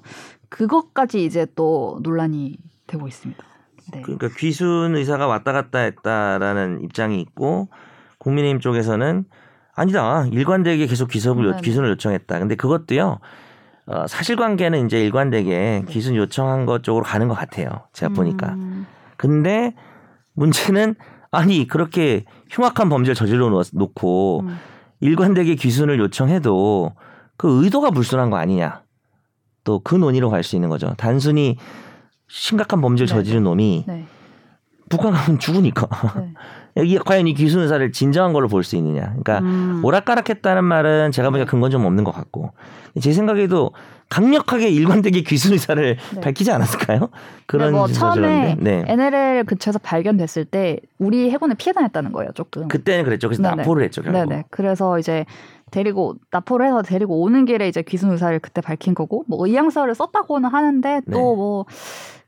[0.51, 3.43] 그것까지 이제 또 논란이 되고 있습니다.
[3.93, 4.03] 네.
[4.03, 7.69] 그러니까 귀순 의사가 왔다 갔다 했다라는 입장이 있고
[8.23, 9.25] 국민의힘 쪽에서는
[9.75, 11.61] 아니다 일관되게 계속 귀속을 요- 네.
[11.63, 12.39] 귀순을 요청했다.
[12.39, 13.19] 근데 그것도요
[13.87, 15.85] 어, 사실관계는 이제 일관되게 네.
[15.89, 17.69] 귀순 요청한 것 쪽으로 가는 것 같아요.
[17.93, 18.51] 제가 보니까.
[18.53, 19.75] 음, 근데
[20.35, 20.95] 문제는
[21.33, 24.59] 아니 그렇게 흉악한 범죄를 저질러 놓- 놓고 음.
[25.01, 26.93] 일관되게 귀순을 요청해도
[27.37, 28.83] 그 의도가 불순한 거 아니냐.
[29.65, 30.95] 또 그 논의로 갈 수 있는 거죠.
[30.97, 31.57] 단순히
[32.29, 33.15] 심각한 범죄를 네.
[33.15, 34.07] 저지른 놈이 네.
[34.91, 35.89] 북한 가면 죽으니까.
[36.21, 36.35] 네.
[36.77, 39.03] 이게 과연 이 귀순 의사를 진정한 걸로 볼 수 있느냐.
[39.03, 39.81] 그러니까 음.
[39.85, 42.53] 오락가락했다는 말은 제가 보기엔 근거는 좀 없는 것 같고
[43.01, 43.73] 제 생각에도
[44.09, 46.21] 강력하게 일관되게 귀순 의사를 네.
[46.21, 47.09] 밝히지 않았을까요?
[47.47, 48.57] 그런 네, 뭐 처음에.
[48.61, 48.85] 네.
[48.87, 52.69] NLL 근처에서 발견됐을 때 우리 해군에 피해 다녔다는 거예요, 조금.
[52.69, 53.29] 그때는 그랬죠.
[53.29, 53.57] 그래서 네네.
[53.57, 54.03] 납포를 했죠.
[54.03, 54.19] 결국.
[54.29, 54.45] 네네.
[54.51, 55.25] 그래서 이제
[55.71, 60.51] 데리고 납포를 해서 데리고 오는 길에 이제 귀순 의사를 그때 밝힌 거고 뭐 의향서를 썼다고는
[60.51, 61.13] 하는데 네.
[61.13, 61.65] 또뭐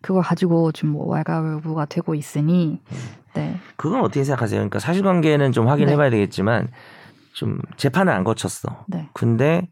[0.05, 2.79] 그걸 가지고 좀뭐 왈가왈부가 되고 있으니
[3.33, 3.59] 네.
[3.77, 4.59] 그건 어떻게 생각하세요?
[4.59, 6.69] 그러니까 사실관계는 좀 확인해봐야 되겠지만
[7.33, 8.85] 좀 재판을 안 거쳤어.
[8.87, 9.09] 네.
[9.15, 9.67] 근데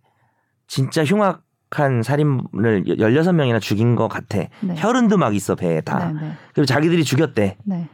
[0.68, 4.44] 진짜 흉악한 살인을 16명이나 죽인 것 같아.
[4.60, 4.74] 네.
[4.74, 6.10] 혈흔도 막 있어 배에 다.
[6.10, 6.32] 네, 네.
[6.54, 7.58] 그리고 자기들이 죽였대.
[7.62, 7.88] 네.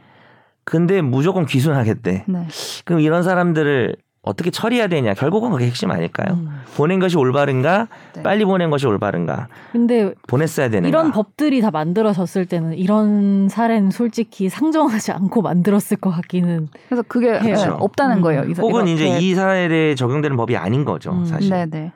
[0.63, 2.23] 근데 무조건 귀순하겠대.
[2.25, 2.47] 네.
[2.85, 5.13] 그럼 이런 사람들을 어떻게 처리해야 되냐?
[5.13, 6.33] 결국은 그게 핵심 아닐까요?
[6.35, 6.49] 음.
[6.75, 7.87] 보낸 것이 올바른가?
[8.15, 8.21] 네.
[8.23, 9.47] 빨리 보낸 것이 올바른가?
[9.71, 10.89] 근데 보냈어야 되는가?
[10.89, 16.67] 이런 법들이 다 만들어졌을 때는 이런 사례는 솔직히 상정하지 않고 만들었을 것 같기는.
[16.89, 17.71] 그래서 그게 네, 그렇죠.
[17.79, 18.21] 없다는 음.
[18.21, 18.43] 거예요.
[18.43, 19.25] 이 사- 혹은 이제 이렇게.
[19.25, 21.25] 이 사회에 적용되는 법이 아닌 거죠, 음.
[21.25, 21.49] 사실.
[21.49, 21.91] 네, 네.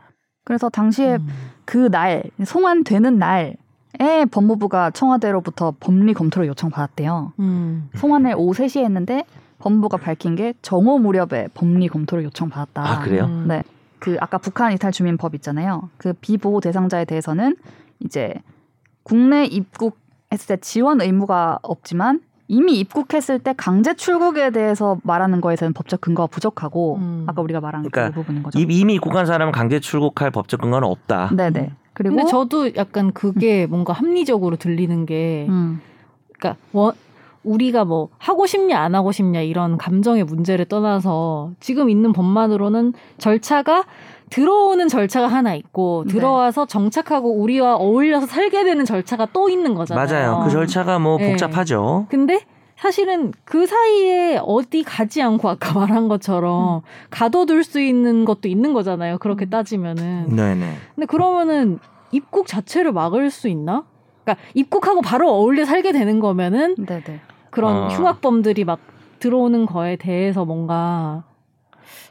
[0.45, 1.27] 그래서 당시에 음.
[1.65, 3.55] 그날 송환되는 날에
[4.31, 7.33] 법무부가 청와대로부터 법리 검토를 요청받았대요.
[7.39, 7.89] 음.
[7.95, 9.25] 송환을 오후 3시에 했는데
[9.63, 12.81] 법무부가 밝힌 게 정오 무렵에 법리 검토를 요청받았다.
[12.85, 13.25] 아, 그래요?
[13.25, 13.45] 음.
[13.47, 13.63] 네.
[13.99, 15.89] 그 아까 북한 이탈 주민법 있잖아요.
[15.97, 17.55] 그 비보호 대상자에 대해서는
[18.01, 18.33] 이제
[19.03, 26.01] 국내 입국했을 때 지원 의무가 없지만 이미 입국했을 때 강제 출국에 대해서 말하는 거에서는 법적
[26.01, 27.23] 근거가 부족하고 음.
[27.27, 28.59] 아까 우리가 말한 그러니까 그 부분인 거죠.
[28.59, 31.29] 이- 이미 입국한 사람은 강제 출국할 법적 근거는 없다.
[31.33, 31.71] 네네.
[31.93, 35.79] 그리고 근데 저도 약간 그게 뭔가 합리적으로 들리는 게, 음,
[36.37, 36.93] 그러니까 원-
[37.43, 43.85] 우리가 뭐 하고 싶냐 안 하고 싶냐 이런 감정의 문제를 떠나서 지금 있는 법만으로는 절차가
[44.29, 46.13] 들어오는 절차가 하나 있고 네.
[46.13, 50.07] 들어와서 정착하고 우리와 어울려서 살게 되는 절차가 또 있는 거잖아요.
[50.07, 50.43] 맞아요.
[50.43, 51.29] 그 절차가 뭐 네.
[51.29, 52.07] 복잡하죠.
[52.09, 52.41] 근데
[52.75, 56.81] 사실은 그 사이에 어디 가지 않고 아까 말한 것처럼
[57.11, 59.19] 가둬둘 수 있는 것도 있는 거잖아요.
[59.19, 60.35] 그렇게 따지면은.
[60.35, 60.73] 네네.
[60.95, 61.79] 근데 그러면은
[62.11, 63.83] 입국 자체를 막을 수 있나?
[64.23, 67.21] 그러니까 입국하고 바로 어울려 살게 되는 거면은 네네.
[67.53, 67.87] 그런 어.
[67.87, 68.79] 흉악범들이 막
[69.19, 71.23] 들어오는 거에 대해서 뭔가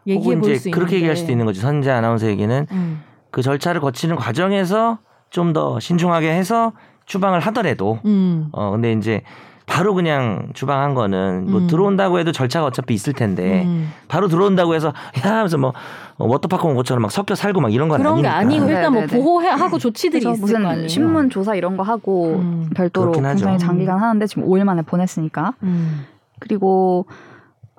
[0.07, 1.61] 얘기해 볼 수 있는데 그렇게 얘기할 수도 있는 거죠.
[1.61, 3.03] 선재 아나운서에게는 음.
[3.31, 4.99] 그 절차를 거치는 과정에서
[5.31, 6.73] 좀 더 신중하게 해서
[7.07, 8.49] 추방을 하더라도 음.
[8.53, 9.23] 어 근데 이제
[9.67, 11.67] 바로 그냥 추방한 거는 뭐 음.
[11.67, 13.93] 들어온다고 해도 절차가 어차피 있을 텐데 음.
[14.09, 15.73] 바로 들어온다고 해서 야 하면서 뭐
[16.19, 18.65] 어, 워터파크 온 것처럼 막 섞여 살고 막 이런 건 그런 게 아니니까.
[18.65, 19.23] 아니고 일단 뭐 네, 네, 네.
[19.23, 20.89] 보호하고 조치들이 있을 무슨 거 아니에요.
[20.89, 22.71] 신문 조사 이런 거 하고 음.
[22.75, 23.13] 별도로.
[23.13, 26.07] 굉장히 장기간 하는데 지금 5일 만에 보냈으니까 음.
[26.39, 27.07] 그리고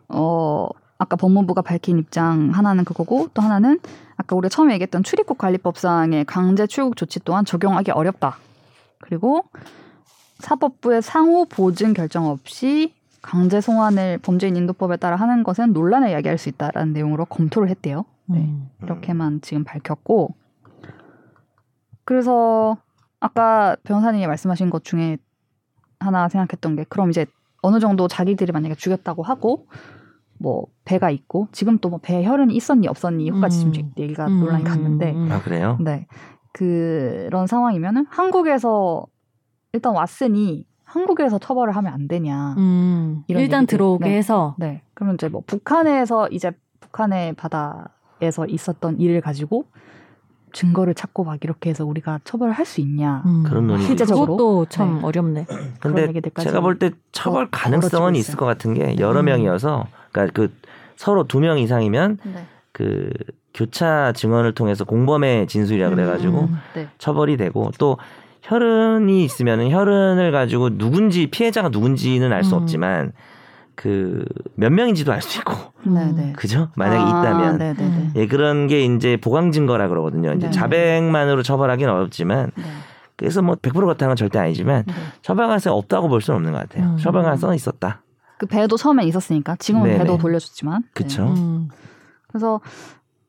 [0.07, 0.67] 어
[0.97, 3.79] 아까 법무부가 밝힌 입장 하나는 그거고 또 하나는
[4.15, 8.37] 아까 우리가 처음에 얘기했던 출입국 관리법상의 강제 출국 조치 또한 적용하기 어렵다.
[8.99, 9.43] 그리고
[10.43, 16.49] 사법부의 상호 보증 결정 없이 강제 송환을 범죄인 인도법에 따라 하는 것은 논란을 야기할 수
[16.49, 18.05] 있다라는 내용으로 검토를 했대요.
[18.25, 18.39] 네.
[18.39, 18.69] 음.
[18.83, 20.35] 이렇게만 지금 밝혔고
[22.05, 22.77] 그래서
[23.19, 25.17] 아까 변호사님이 말씀하신 것 중에
[25.99, 27.25] 하나 생각했던 게 그럼 이제
[27.61, 29.67] 어느 정도 자기들이 만약에 죽였다고 하고
[30.37, 33.49] 뭐 배가 있고 지금 또 뭐 배 혈흔이 있었니 없었니 음.
[33.49, 35.31] 지금 얘기가 음, 논란이 갔는데 음, 음.
[35.31, 35.77] 아 그래요?
[35.79, 36.07] 네
[36.51, 39.05] 그런 상황이면은 한국에서
[39.73, 43.23] 일단 왔으니 한국에서 처벌을 하면 안 되냐 음.
[43.27, 43.77] 이런 일단 얘기들.
[43.77, 44.17] 들어오게 네.
[44.17, 44.83] 해서 네.
[44.93, 49.65] 그러면 이제 뭐 북한에서 이제 북한의 바다에서 있었던 일을 가지고
[50.53, 53.23] 증거를 찾고 막 이렇게 해서 우리가 처벌을 할 수 있냐.
[53.25, 53.41] 음.
[53.43, 54.37] 그런 논의 실제적으로.
[54.37, 55.01] 그것도 참 네.
[55.03, 55.45] 어렵네.
[55.79, 58.35] 그런 근데 제가 볼 때 처벌 더 가능성은 있을.
[58.35, 59.25] 것 같은 게 여러 음.
[59.25, 60.53] 명이어서 그러니까 그
[60.95, 62.45] 서로 두 명 이상이면 네.
[62.71, 63.09] 그
[63.55, 66.57] 교차 증언을 통해서 공범의 진술이라 그래가지고 음.
[66.75, 66.87] 네.
[66.99, 67.97] 처벌이 되고 또
[68.43, 72.61] 혈흔이 있으면은 혈흔을 가지고 누군지 피해자가 누군지는 알수 음.
[72.61, 73.11] 없지만
[73.75, 74.23] 그
[74.55, 75.53] 몇 명인지도 알 수 있고
[75.85, 76.33] 네, 네.
[76.35, 76.69] 그죠?
[76.75, 77.83] 만약에 아, 있다면 네, 네, 네.
[77.83, 78.13] 음.
[78.15, 80.33] 예 그런 게 이제 보강 증거라 그러거든요.
[80.33, 80.51] 이제 네.
[80.51, 82.63] 자백만으로 처벌하기는 어렵지만 네.
[83.15, 84.93] 그래서 뭐 100% 그렇다는 건 절대 아니지만 네.
[85.21, 86.91] 처벌 가능성이 없다고 볼 수는 없는 것 같아요.
[86.91, 86.97] 음.
[86.97, 88.01] 처벌 가능성은 있었다.
[88.37, 89.99] 그 배도 처음에 있었으니까 지금은 네네.
[89.99, 90.81] 배도 돌려줬지만.
[90.81, 90.89] 네.
[90.93, 91.23] 그쵸.
[91.23, 91.69] 음.
[92.27, 92.59] 그래서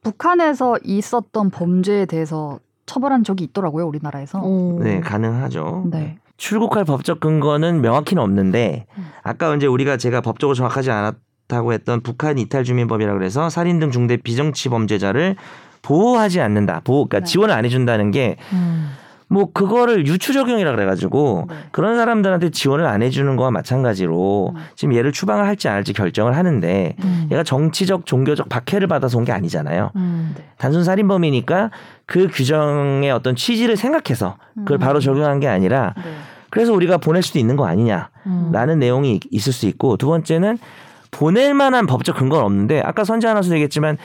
[0.03, 4.41] 북한에서 있었던 범죄에 대해서 처벌한 적이 있더라고요 우리나라에서.
[4.41, 4.81] 오.
[4.83, 5.85] 네 가능하죠.
[5.91, 6.19] 네.
[6.37, 9.07] 출국할 법적 근거는 명확히는 없는데 음.
[9.23, 14.17] 아까 이제 우리가 제가 법적으로 정확하지 않았다고 했던 북한 이탈 주민법이라 그래서 살인 등 중대
[14.17, 15.37] 비정치 범죄자를
[15.83, 16.81] 보호하지 않는다.
[16.85, 17.31] 보호 그러니까 네.
[17.31, 18.91] 지원을 안 해준다는 게 음.
[19.35, 21.57] 뭐 그거를 유추 적용이라 그래가지고 네.
[21.73, 24.61] 그런 사람들한테 지원을 안 해주는 거와 마찬가지로 음.
[24.77, 27.29] 지금 얘를 추방을 할지 안 할지 결정을 하는데 음.
[27.33, 29.91] 얘가 정치적 종교적 박해를 받아서 온 게 아니잖아요.
[29.97, 30.37] 음.
[30.59, 31.71] 단순 살인범이니까
[32.07, 34.79] 그 규정의 어떤 취지를 생각해서 그걸 음.
[34.79, 36.13] 바로 적용한 게 아니라 네.
[36.51, 38.79] 그래서 우리가 보낼 수도 있는 거 아니냐라는 음.
[38.79, 40.59] 내용이 있을 수 있고 두 번째는
[41.11, 43.97] 보낼 만한 법적 근거는 없는데 아까 선재 아나운서 얘기했지만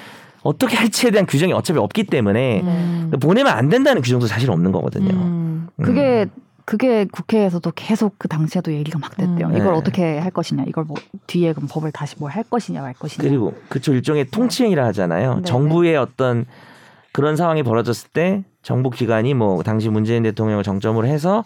[0.43, 3.11] 어떻게 할지에 대한 규정이 어차피 없기 때문에 음.
[3.21, 5.13] 보내면 안 된다는 규정도 사실 없는 거거든요.
[5.13, 5.67] 음.
[5.79, 5.83] 음.
[5.83, 6.27] 그게
[6.65, 9.47] 그게 국회에서도 계속 그 당시에도 얘기가 막 됐대요.
[9.47, 9.57] 음.
[9.57, 9.77] 이걸 네.
[9.77, 13.27] 어떻게 할 것이냐, 이걸 뭐 뒤에 그럼 법을 다시 뭘 할 것이냐 말 것이냐.
[13.27, 15.37] 그리고 그쵸 일종의 통치행위라 하잖아요.
[15.37, 16.45] 네, 정부의 어떤
[17.11, 21.43] 그런 상황이 벌어졌을 때 정부 기관이 뭐 당시 문재인 대통령을 정점으로 해서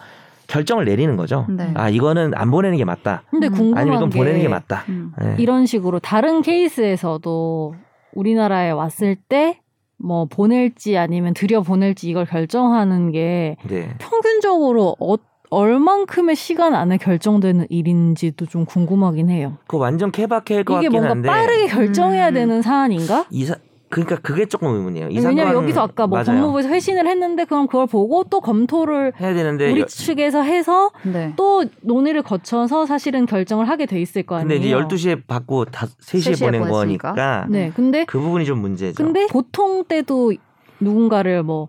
[0.47, 1.45] 결정을 내리는 거죠.
[1.49, 1.71] 네.
[1.73, 3.23] 아 이거는 안 보내는 게 맞다.
[3.31, 3.53] 근데 음.
[3.53, 4.83] 궁금한 아니면 이건 게 보내는 게 맞다.
[4.89, 5.13] 음.
[5.21, 5.35] 네.
[5.39, 7.75] 이런 식으로 다른 케이스에서도
[8.16, 9.59] 우리나라에 왔을 때
[9.97, 13.88] 뭐 보낼지 아니면 들여 보낼지 이걸 결정하는 게 네.
[13.99, 15.16] 평균적으로 어,
[15.49, 19.57] 얼만큼의 시간 안에 결정되는 일인지도 좀 궁금하긴 해요.
[19.68, 22.34] 그 완전 케바케일 것 이게 같긴 뭔가 한데 빠르게 결정해야 음.
[22.34, 23.28] 되는 사안인가?
[23.32, 23.55] 이 사
[23.93, 25.09] 그러니까 그게 조금 의문이에요.
[25.09, 26.39] 이 왜냐면 여기서 아까 뭐 맞아요.
[26.41, 31.33] 법무부에서 회신을 했는데 그럼 그걸 보고 또 검토를 해야 되는데 우리 여- 측에서 해서 네.
[31.35, 34.79] 또 논의를 거쳐서 사실은 결정을 하게 돼 있을 거 근데 아니에요.
[34.79, 37.09] 이제 12시에 받고 다 3시에 3시에 보낸 보냈으니까.
[37.13, 38.95] 거니까 네, 근데 그 부분이 좀 문제죠.
[39.01, 40.33] 근데 보통 때도
[40.79, 41.67] 누군가를 뭐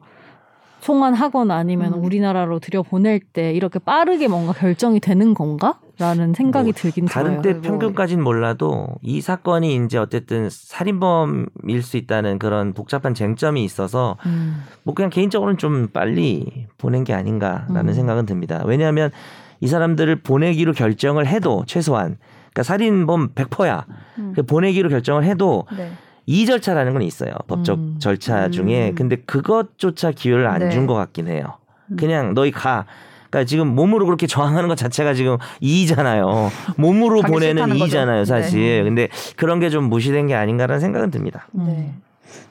[0.81, 2.05] 송환하거나 아니면 음.
[2.05, 5.79] 우리나라로 들여 보낼 때 이렇게 빠르게 뭔가 결정이 되는 건가?
[5.99, 7.43] 라는 생각이 뭐 들긴 다른 들어요.
[7.43, 14.17] 때 뭐- 평균까지는 몰라도 이 사건이 이제 어쨌든 살인범일 수 있다는 그런 복잡한 쟁점이 있어서
[14.27, 14.63] 음.
[14.83, 17.93] 뭐 그냥 개인적으로는 좀 빨리 보낸 게 아닌가라는 음.
[17.95, 18.63] 생각은 듭니다.
[18.67, 19.11] 왜냐하면
[19.61, 22.17] 이 사람들을 보내기로 결정을 해도 최소한
[22.53, 23.87] 그러니까 살인범 100%야.
[24.19, 24.35] 음.
[24.47, 25.93] 보내기로 결정을 해도 네.
[26.27, 27.33] 이 절차라는 건 있어요.
[27.47, 27.97] 법적 음.
[27.99, 28.51] 절차 음.
[28.51, 28.93] 중에.
[28.97, 30.71] 근데 그것조차 기회를 안 네.
[30.71, 31.59] 준것 같긴 해요.
[31.91, 31.97] 음.
[31.97, 32.87] 그냥 너희 가.
[33.35, 36.51] 그러니까 지금 몸으로 그렇게 저항하는 것 자체가 지금 이의잖아요.
[36.77, 37.75] 몸으로 보내는 거죠.
[37.75, 38.61] 이의잖아요, 사실.
[38.61, 38.83] 네.
[38.85, 41.49] 근데 그런 게 좀 무시된 게 아닌가라는 생각은 듭니다.
[41.57, 41.65] 음.
[41.67, 41.93] 네.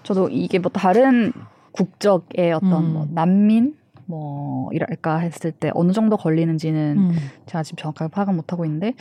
[0.03, 1.31] 저도 이게 뭐 다른
[1.71, 2.93] 국적의 어떤 음.
[2.93, 3.75] 뭐 난민
[4.07, 7.15] 뭐 이랄까 했을 때 어느 정도 걸리는지는 음.
[7.45, 8.93] 제가 지금 정확하게 파악은 못 하고 있는데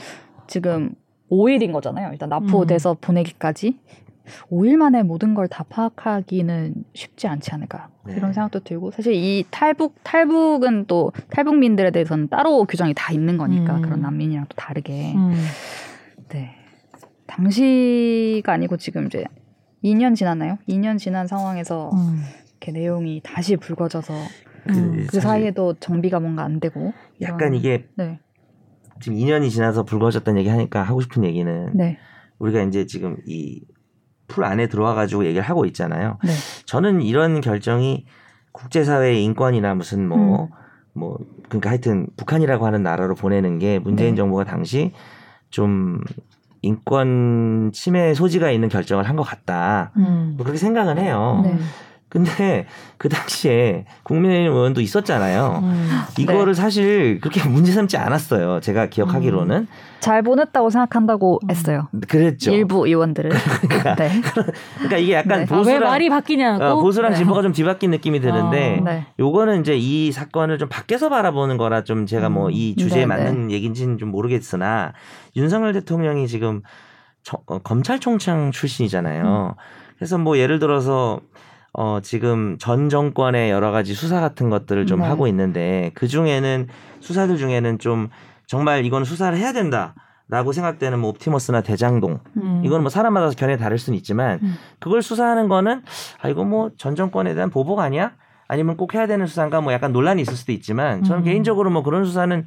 [0.47, 0.95] 지금
[1.33, 2.11] 5일인 거잖아요.
[2.13, 3.77] 일단 납포돼서 보내기까지
[4.51, 8.15] 5일 만에 모든 걸 다 파악하기는 쉽지 않지 않을까 네.
[8.17, 13.77] 이런 생각도 들고 사실 이 탈북 탈북은 또 탈북민들에 대해서는 따로 규정이 다 있는 거니까
[13.77, 13.83] 음.
[13.83, 15.35] 그런 난민이랑 또 다르게 음.
[16.31, 16.51] 네
[17.27, 19.25] 당시가 아니고 지금 이제
[19.85, 20.59] 2년 지났나요?
[20.69, 22.23] 2년 지난 상황에서 음.
[22.61, 24.15] 이렇게 내용이 다시 불거져서
[24.71, 24.93] 음.
[24.93, 28.21] 그 사실 사이에도 정비가 뭔가 안 되고 약간 이런- 이게 네
[29.01, 31.99] 지금 2년이 지나서 불거졌다는 얘기 하니까 하고 싶은 얘기는 네.
[32.39, 33.65] 우리가 이제 지금 이
[34.29, 36.19] 풀 안에 들어와 가지고 얘기를 하고 있잖아요.
[36.25, 36.31] 네.
[36.67, 38.07] 저는 이런 결정이
[38.53, 40.49] 국제사회의 인권이나 무슨 뭐 음.
[40.95, 41.19] 뭐
[41.49, 44.17] 그러니까 하여튼 북한이라고 하는 나라로 보내는 게 문재인 네.
[44.17, 44.93] 정부가 당시
[45.51, 46.01] 좀
[46.63, 49.93] 인권 침해 소지가 있는 결정을 한 것 같다.
[49.97, 50.35] 음.
[50.37, 51.43] 뭐 그렇게 생각은 해요.
[51.45, 51.57] 네.
[52.13, 52.67] 근데
[52.99, 55.61] 그 당시에 국민의힘 의원도 있었잖아요.
[55.63, 55.91] 음.
[56.19, 58.61] 이거를 사실 그렇게 문제 삼지 않았어요.
[58.61, 59.67] 제가 기억하기로는
[60.01, 61.51] 잘 보냈다고 생각한다고 음.
[61.51, 61.89] 했어요.
[62.07, 62.51] 그랬죠.
[62.53, 63.31] 일부 의원들은.
[63.31, 64.11] 네.
[64.75, 65.35] 그러니까 이게 약간 네.
[65.35, 66.63] 아, 왜 보수랑 말이 바뀌냐고?
[66.63, 67.17] 어, 보수랑 네.
[67.17, 68.85] 진보가 좀 뒤바뀐 느낌이 드는데 어.
[68.85, 69.07] 네.
[69.19, 72.77] 요거는 이제 이 사건을 좀 밖에서 바라보는 거라 좀 제가 뭐이 음.
[72.77, 74.93] 주제에 네, 맞는 얘기인지는 좀 모르겠으나
[75.35, 76.61] 윤석열 대통령이 지금
[77.23, 79.55] 저- 어, 검찰총장 출신이잖아요.
[79.97, 81.21] 그래서 뭐 예를 들어서
[81.75, 85.07] 어 지금 전 정권의 여러 가지 수사 같은 것들을 좀 네.
[85.07, 86.69] 하고 있는데 그 중에는
[87.01, 88.09] 수사들 중에는 좀
[88.47, 89.95] 정말 이건 수사를 해야 된다
[90.29, 92.63] 라고 생각되는 뭐 옵티머스나 대장동 음.
[92.65, 94.55] 이건 뭐 사람마다 견해 다를 수는 있지만 음.
[94.81, 95.83] 그걸 수사하는 거는
[96.21, 98.13] 아 이거 뭐 전 정권에 대한 보복 아니야?
[98.49, 101.25] 아니면 꼭 해야 되는 수사인가 뭐 약간 논란이 있을 수도 있지만 저는 음.
[101.25, 102.45] 개인적으로 뭐 그런 수사는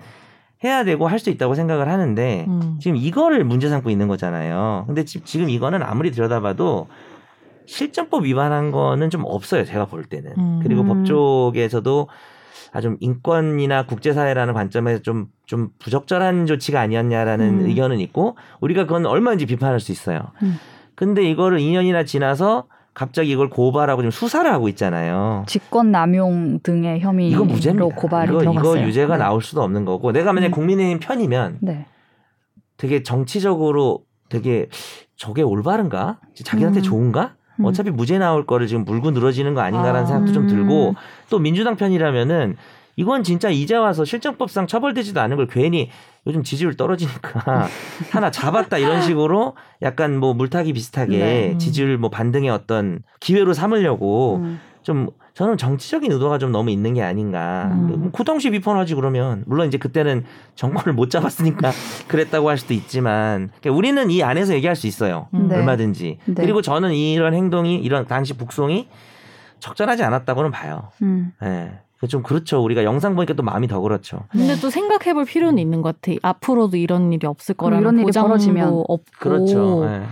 [0.64, 2.78] 해야 되고 할 수 있다고 생각을 하는데 음.
[2.80, 4.84] 지금 이거를 문제 삼고 있는 거잖아요.
[4.86, 6.88] 근데 지- 지금 이거는 아무리 들여다봐도
[7.68, 9.66] 실전법 위반한 거는 좀 없어요.
[9.66, 10.34] 제가 볼 때는.
[10.38, 10.60] 음.
[10.64, 10.88] 그리고 음.
[10.88, 12.08] 법 쪽에서도
[12.74, 17.66] 아, 좀 인권이나 국제사회라는 관점에서 좀, 좀 부적절한 조치가 아니었냐라는 음.
[17.68, 20.20] 의견은 있고 우리가 그건 얼마든지 비판할 수 있어요.
[20.44, 20.58] 음.
[20.96, 25.46] 근데 이거를 2년이나 지나서 갑자기 이걸 고발하고 지금 수사를 하고 있잖아요.
[25.48, 27.46] 직권 남용 등의 혐의로.
[27.90, 28.76] 고발이 이거, 들어갔어요.
[28.78, 29.24] 이거 유죄가 네.
[29.24, 30.52] 나올 수도 없는 거고 내가 만약 음.
[30.52, 31.86] 국민의힘 편이면 네.
[32.78, 34.68] 되게 정치적으로 되게
[35.16, 36.20] 저게 올바른가?
[36.44, 36.84] 자기한테 음.
[36.84, 37.36] 좋은가?
[37.58, 37.66] 음.
[37.66, 40.06] 어차피 무죄 나올 거를 지금 물고 늘어지는 거 아닌가라는 아.
[40.06, 40.48] 생각도 좀 음.
[40.48, 40.96] 들고
[41.30, 42.58] 또 민주당 편이라면은
[42.98, 45.90] 이건 진짜 이제 와서 실정법상 처벌되지도 않은 걸 괜히
[46.28, 47.68] 요즘 지지율 떨어지니까
[48.12, 51.52] 하나 잡았다 이런 식으로 약간 뭐 물타기 비슷하게 네.
[51.52, 51.60] 음.
[51.60, 54.60] 지지율 뭐 반등의 어떤 기회로 삼으려고 음.
[54.82, 57.70] 좀 저는 정치적인 의도가 좀 너무 있는 게 아닌가.
[57.74, 58.00] 음.
[58.00, 60.24] 뭐 구덩시 비판하지 그러면 물론 이제 그때는
[60.56, 61.72] 정권을 못 잡았으니까
[62.08, 65.28] 그랬다고 할 수도 있지만 그러니까 우리는 이 안에서 얘기할 수 있어요.
[65.34, 65.50] 음.
[65.50, 65.58] 네.
[65.58, 66.20] 얼마든지.
[66.26, 66.34] 네.
[66.36, 68.88] 그리고 저는 이런 행동이 이런 당시 북송이
[69.60, 70.90] 적절하지 않았다고는 봐요.
[71.02, 71.34] 음.
[71.44, 71.80] 예.
[72.08, 72.64] 좀 그렇죠.
[72.64, 74.20] 우리가 영상 보니까 또 마음이 더 그렇죠.
[74.30, 76.16] 근데 또 생각해볼 필요는 있는 것 같아.
[76.22, 78.84] 앞으로도 이런 일이 없을 거라는 이런 일이 보장도 벌어지면.
[78.88, 79.04] 없고.
[79.20, 79.86] 그렇죠.
[79.88, 80.04] 예.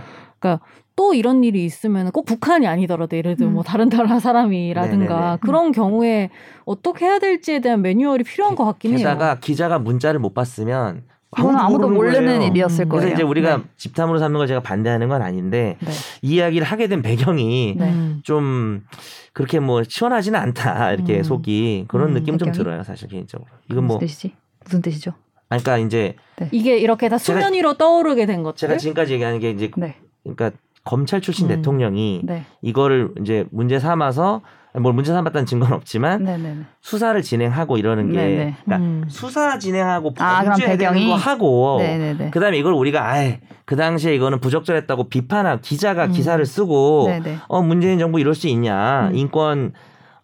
[0.96, 3.64] 또 이런 일이 있으면 꼭 북한이 아니더라도 예를 들어 뭐 음.
[3.64, 5.38] 다른 나라 사람이라든가 네네네.
[5.40, 6.30] 그런 경우에
[6.64, 8.98] 어떻게 해야 될지에 대한 매뉴얼이 필요한 것 같긴 해요.
[8.98, 11.02] 게다가 기자가 문자를 못 봤으면
[11.36, 12.42] 이거는 아무도 모르는 거예요.
[12.42, 12.88] 일이었을 음.
[12.90, 13.00] 거예요.
[13.00, 13.62] 그래서 이제 우리가 네.
[13.76, 15.90] 집탐으로 삼는 걸 제가 반대하는 건 아닌데 네.
[16.22, 17.90] 이 이야기를 하게 된 배경이 네.
[17.90, 18.20] 음.
[18.22, 18.84] 좀
[19.32, 21.22] 그렇게 뭐 시원하지는 않다 이렇게 음.
[21.24, 22.56] 속이 그런 음, 느낌 좀 배경이?
[22.56, 24.34] 들어요 사실 개인적으로 이건 뭐 무슨 뜻이지?
[24.64, 25.12] 무슨 뜻이죠?
[25.48, 26.16] 아니, 그러니까 이제
[26.52, 28.56] 이게 이렇게 다 수면 위로 떠오르게 된 것들.
[28.56, 29.96] 제가 지금까지 얘기하는 게 이제 네.
[30.22, 30.52] 그러니까
[30.84, 31.56] 검찰 출신 음.
[31.56, 32.44] 대통령이 네.
[32.62, 34.42] 이거를 이제 문제 삼아서
[34.80, 36.62] 뭘 문제 삼았다는 증거는 없지만 네, 네, 네.
[36.80, 38.56] 수사를 진행하고 이러는 게 네, 네.
[38.64, 39.04] 그러니까 음.
[39.08, 41.06] 수사 진행하고 아, 되는 배경이?
[41.06, 42.30] 거 하고 네, 네, 네.
[42.30, 46.12] 그다음에 이걸 우리가 아예 그 당시에 이거는 부적절했다고 비판한 기자가 음.
[46.12, 47.36] 기사를 쓰고 네, 네.
[47.46, 49.16] 어 문재인 정부 이럴 수 있냐 음.
[49.16, 49.72] 인권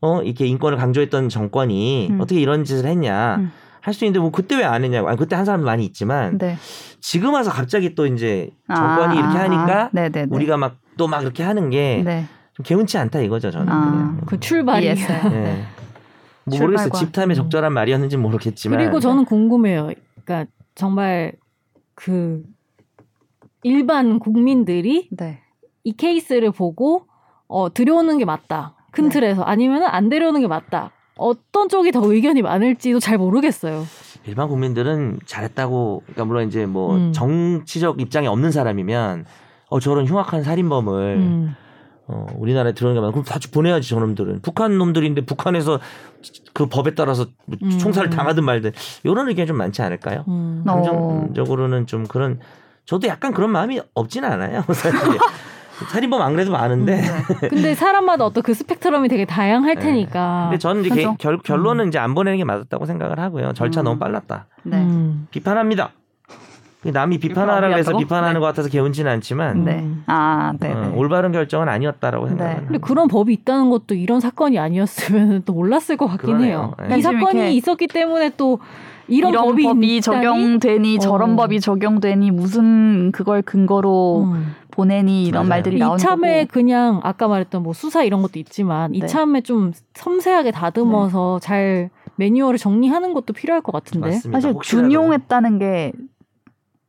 [0.01, 2.21] 어 이렇게 인권을 강조했던 정권이 음.
[2.21, 3.53] 어떻게 이런 짓을 했냐 음.
[3.83, 6.57] 할 수 있는데 뭐 그때 왜 안 했냐고 아니 그때 한 사람도 많이 있지만 네.
[7.01, 10.28] 지금 와서 갑자기 또 이제 정권이 이렇게 아, 하니까 네, 네, 네.
[10.31, 12.24] 우리가 막또막 이렇게 하는 게좀 네.
[12.62, 14.20] 개운치 않다 이거죠 저는 아, 그냥.
[14.26, 14.85] 그 출발이.
[14.85, 15.33] 이해했어요.
[15.33, 15.64] 예.
[16.45, 19.91] 뭐 모르겠어요 집탐에 적절한 말이었는지 는 모르겠지만 그리고 저는 궁금해요.
[20.24, 21.33] 그러니까 정말
[21.95, 22.43] 그
[23.62, 25.41] 일반 국민들이 네.
[25.85, 27.07] 이 케이스를 보고
[27.47, 28.74] 어 들여오는 게 맞다.
[28.93, 29.11] 큰 네.
[29.11, 30.93] 틀에서 아니면은 안 데려오는 게 맞다.
[31.21, 33.87] 어떤 쪽이 더 의견이 많을지도 잘 모르겠어요.
[34.27, 37.12] 일반 국민들은 잘했다고 그러니까 물론 이제 뭐 음.
[37.12, 39.27] 정치적 입장이 없는 사람이면
[39.68, 41.55] 어 저런 흉악한 살인범을 음.
[42.07, 43.12] 어, 우리나라에 들어오는 게 많아.
[43.12, 44.41] 그럼 다 보내야지 저놈들은.
[44.43, 45.79] 북한 놈들인데 북한에서
[46.53, 47.79] 그 법에 따라서 뭐 음.
[47.79, 48.73] 총살을 당하든 말든
[49.05, 50.25] 이런 의견이 좀 많지 않을까요?
[50.27, 50.64] 음.
[50.66, 50.75] 어.
[50.75, 52.41] 감정적으로는 좀 그런
[52.85, 54.64] 저도 약간 그런 마음이 없지는 않아요.
[54.73, 54.93] 사실.
[55.89, 57.01] 살인범 안 그래도 많은데.
[57.49, 59.81] 근데 사람마다 어떤 그 스펙트럼이 되게 다양할 네.
[59.81, 60.49] 테니까.
[60.51, 61.16] 근데 저는 이제 개- 그죠.
[61.18, 63.53] 결, 결론은 이제 안 보내는 게 맞았다고 생각을 하고요.
[63.55, 63.85] 절차 음.
[63.85, 64.47] 너무 빨랐다.
[64.64, 64.76] 네.
[64.78, 65.26] 음.
[65.31, 65.91] 비판합니다.
[66.83, 67.95] 남이 비판하라고 해서?
[67.95, 68.41] 비판하는 네.
[68.41, 69.87] 것 같아서 개운치는 않지만 네.
[70.07, 70.93] 아, 네, 어, 네.
[70.97, 72.28] 올바른 결정은 아니었다라고 네.
[72.31, 76.74] 생각을 근데 그런 법이 있다는 것도 이런 사건이 아니었으면 또 몰랐을 것 같긴 그러네요.
[76.81, 76.89] 해요.
[76.89, 76.99] 네.
[76.99, 78.61] 이 사건이 있었기 때문에 또
[79.09, 80.01] 이런, 이런, 법이, 법이?
[80.01, 81.37] 적용되니 저런 어.
[81.37, 84.55] 법이 적용되니 무슨 그걸 근거로 음.
[84.71, 85.49] 보내니 이런 맞아요.
[85.49, 86.53] 말들이 나오는 이참에 거고.
[86.53, 88.99] 그냥 아까 말했던 뭐 수사 이런 것도 있지만 네.
[88.99, 94.09] 이참에 좀 섬세하게 다듬어서 잘 매뉴얼을 정리하는 것도 필요할 것 같은데.
[94.09, 94.37] 맞습니다.
[94.37, 95.93] 사실 혹시라도 준용했다는 게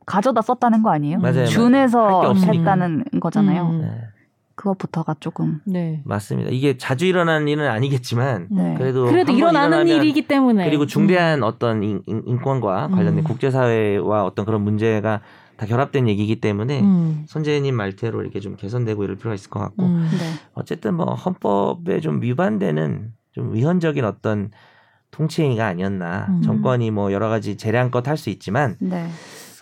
[0.06, 1.20] 가져다 썼다는 거 아니에요?
[1.20, 1.46] 맞아요.
[1.46, 2.34] 준해서.
[2.34, 3.64] 했다는 거잖아요.
[3.70, 3.82] 음.
[3.82, 4.02] 네,
[4.56, 6.02] 그것부터가 조금 네.
[6.06, 6.50] 맞습니다.
[6.52, 8.76] 이게 자주 일어나는 일은 아니겠지만 네.
[8.78, 12.02] 그래도 그래도 일어나는 일이기 때문에 그리고 중대한 어떤 인,
[12.44, 13.24] 권과 관련된 음.
[13.24, 15.22] 국제사회와 어떤 그런 문제가
[15.62, 17.24] 다 결합된 얘기이기 때문에 음.
[17.28, 20.10] 손재님 말대로 이렇게 좀 개선되고 이럴 필요가 있을 것 같고 음.
[20.12, 20.34] 네.
[20.56, 24.50] 어쨌든 뭐 헌법에 좀 위반되는 좀 위헌적인 어떤
[25.12, 26.42] 통치행위가 아니었나 음.
[26.42, 29.08] 정권이 뭐 여러 가지 재량껏 할 수 있지만 네.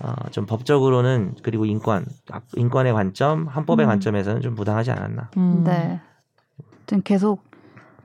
[0.01, 2.05] 어, 좀 법적으로는 그리고 인권
[2.55, 3.89] 인권의 관점 헌법의 음.
[3.89, 5.65] 관점에서는 좀 부당하지 않았나 음.
[5.65, 5.99] 네.
[7.03, 7.43] 계속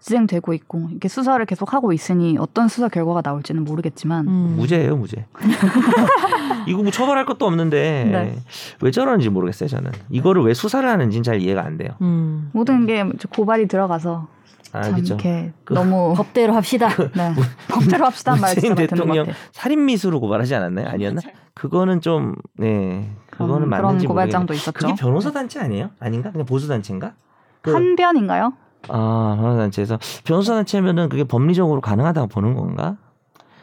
[0.09, 4.55] 진행되고 있고 이렇게 수사를 계속 하고 있으니 어떤 수사 결과가 나올지는 모르겠지만 음.
[4.59, 5.25] 무죄예요 무죄
[6.69, 8.37] 이거 뭐 처벌할 것도 없는데 네.
[8.83, 12.51] 왜 저러는지 모르겠어요 저는 이거를 왜 수사를 하는지는 잘 이해가 안 돼요 음.
[12.53, 13.03] 모든 게
[13.35, 14.29] 고발이 들어가서
[14.73, 16.89] 아 참 그죠 이렇게 그- 너무 법대로 합시다.
[17.15, 17.33] 네.
[17.69, 19.27] 법대로 합시다 말 문재인 진짜 많이 듣는 것 대통령.
[19.53, 21.21] 살인 미수로 고발하지 않았나요 아니었나
[21.55, 24.73] 그거는 좀 네 그거는 음, 맞는지 모르겠는데 고발장도 있었죠.
[24.73, 27.15] 그게 변호사 단체 아니에요 아닌가 그냥 보수 단체인가
[27.63, 28.53] 그- 한변인가요?
[28.89, 32.97] 아, 변호사단체에서 변호사단체면은 그게 법리적으로 가능하다고 보는 건가?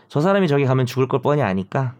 [0.08, 1.94] 저 사람이 저기 가면 죽을 걸 뻔히 아니까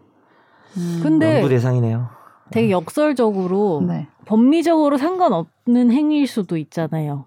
[0.78, 2.10] 음, 근데 연구 대상이네요.
[2.52, 4.08] 되게 역설적으로 네.
[4.26, 7.26] 법리적으로 상관없는 행위일 수도 있잖아요.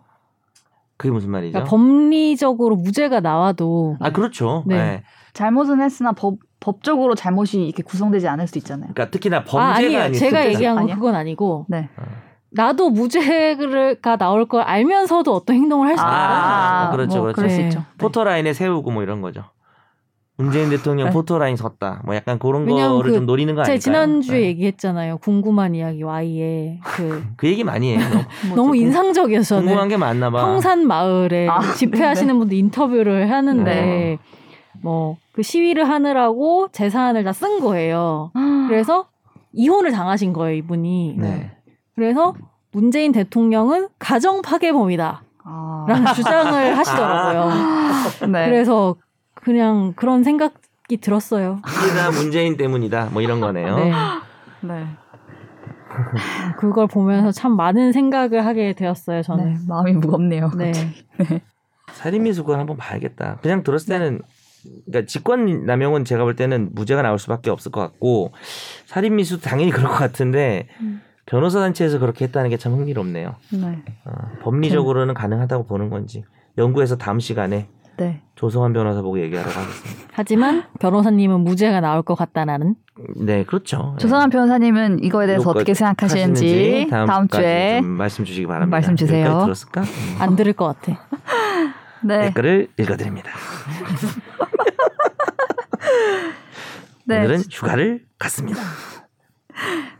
[0.97, 1.53] 그게 무슨 말이죠?
[1.53, 4.62] 그러니까 법리적으로 무죄가 나와도 아, 그렇죠.
[4.66, 4.76] 네.
[4.76, 5.03] 네.
[5.32, 8.90] 잘못은 했으나 법 법적으로 잘못이 이렇게 구성되지 않을 수도 있잖아요.
[8.95, 10.18] 그러니까 특히나 범죄가 아, 아니에요.
[10.18, 10.47] 제가.
[10.47, 10.95] 얘기한 건?
[10.95, 11.90] 그건 아니고 네.
[12.55, 16.87] 나도 무죄가 나올 걸 알면서도 어떤 행동을 할 수 있다.
[16.87, 17.57] 아, 그렇죠, 뭐 그렇죠.
[17.57, 17.69] 네.
[17.69, 17.79] 네.
[17.99, 19.45] 포토라인에 세우고 뭐 이런 거죠.
[20.37, 21.13] 문재인 대통령 네.
[21.13, 22.03] 포토라인 섰다.
[22.05, 23.79] 뭐 약간 그런 거를 그 좀 노리는 거 제가 아닐까요?
[23.81, 24.47] 지난주에 네.
[24.47, 25.19] 얘기했잖아요.
[25.19, 28.01] 궁금한 이야기 Y에 그 그 얘기 많이 해요.
[28.49, 30.45] 너무, 너무 인상적이어서 궁금한 게 많나 봐.
[30.45, 34.19] 평산 마을에 아, 집회하시는 분들 인터뷰를 하는데 네.
[34.83, 38.33] 뭐그 시위를 하느라고 재산을 다 쓴 거예요.
[38.69, 39.07] 그래서
[39.53, 41.15] 이혼을 당하신 거예요, 이분이.
[41.19, 41.54] 네.
[41.95, 42.34] 그래서
[42.72, 45.22] 문재인 대통령은 가정 파괴범이다.
[45.45, 45.86] 아.
[45.88, 47.51] 라는 주장을 하시더라고요.
[48.32, 48.47] 네.
[48.47, 48.97] 그래서
[49.34, 51.61] 그냥 그런 생각이 들었어요.
[51.84, 53.11] 이게 다 문재인 때문이다.
[53.12, 53.76] 뭐 이런 거네요.
[53.76, 53.92] 네.
[54.62, 54.86] 네.
[56.59, 59.22] 그걸 보면서 참 많은 생각을 하게 되었어요, 네.
[59.22, 59.59] 저는.
[59.68, 60.51] 마음이 무겁네요.
[60.57, 60.72] 네.
[61.92, 63.38] 살인미수건 한번 봐야겠다.
[63.42, 64.20] 그냥 들었을 때는
[64.86, 68.32] 그러니까 직권 남용은 제가 볼 때는 무죄가 나올 수밖에 없을 것 같고
[68.86, 71.03] 살인미수도 당연히 그럴 것 같은데 음.
[71.27, 73.35] 변호사 단체에서 그렇게 했다는 게 참 흥미롭네요.
[73.53, 73.83] 네.
[74.05, 74.12] 어,
[74.43, 76.25] 법리적으로는 가능하다고 보는 건지
[76.59, 78.22] 연구해서 다음 시간에 네.
[78.35, 80.09] 조성환 변호사 보고 얘기하도록 하겠습니다.
[80.12, 82.75] 하지만 변호사님은 무죄가 나올 것 같다는
[83.16, 83.97] 네, 그렇죠.
[83.99, 88.70] 조성환 변호사님은 이거에 대해서 어떻게 생각하시는지 하시는지 다음, 다음 주에 좀 말씀 주시기 바랍니다.
[88.70, 89.41] 말씀 주세요.
[89.45, 89.83] 들었을까?
[89.83, 90.16] 음.
[90.20, 91.01] 안 들을 것 같아.
[92.05, 92.22] 네.
[92.27, 93.31] 댓글을 읽어드립니다.
[97.07, 97.18] 네.
[97.18, 98.61] 오늘은 휴가를 갔습니다.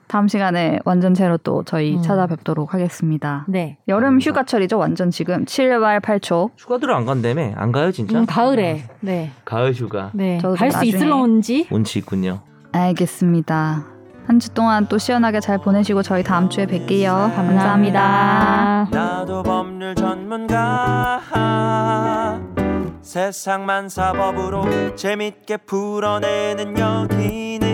[0.07, 2.03] 다음 시간에 완전체로 또 저희 음.
[2.03, 3.45] 찾아뵙도록 하겠습니다.
[3.49, 3.79] 네.
[3.89, 4.79] 여름 휴가철이죠.
[4.79, 6.51] 완전 지금 7월 8초.
[6.57, 7.53] 휴가들을 안 간다며?
[7.57, 8.19] 안 가요 진짜?
[8.21, 8.85] 음, 가을에.
[9.01, 9.31] 네.
[9.45, 10.39] 가을 휴가 네.
[10.57, 11.67] 갈 수 있을런지.
[11.71, 12.41] 운치 있군요.
[12.73, 13.87] 알겠습니다.
[14.27, 17.35] 한 주 동안 또 시원하게 잘 보내시고 저희 다음 주에 뵐게요.
[17.35, 18.89] 감사합니다.
[18.91, 21.21] 나도 법률 전문가
[23.03, 27.74] 세상만 사법으로 재밌게 풀어내는 여기는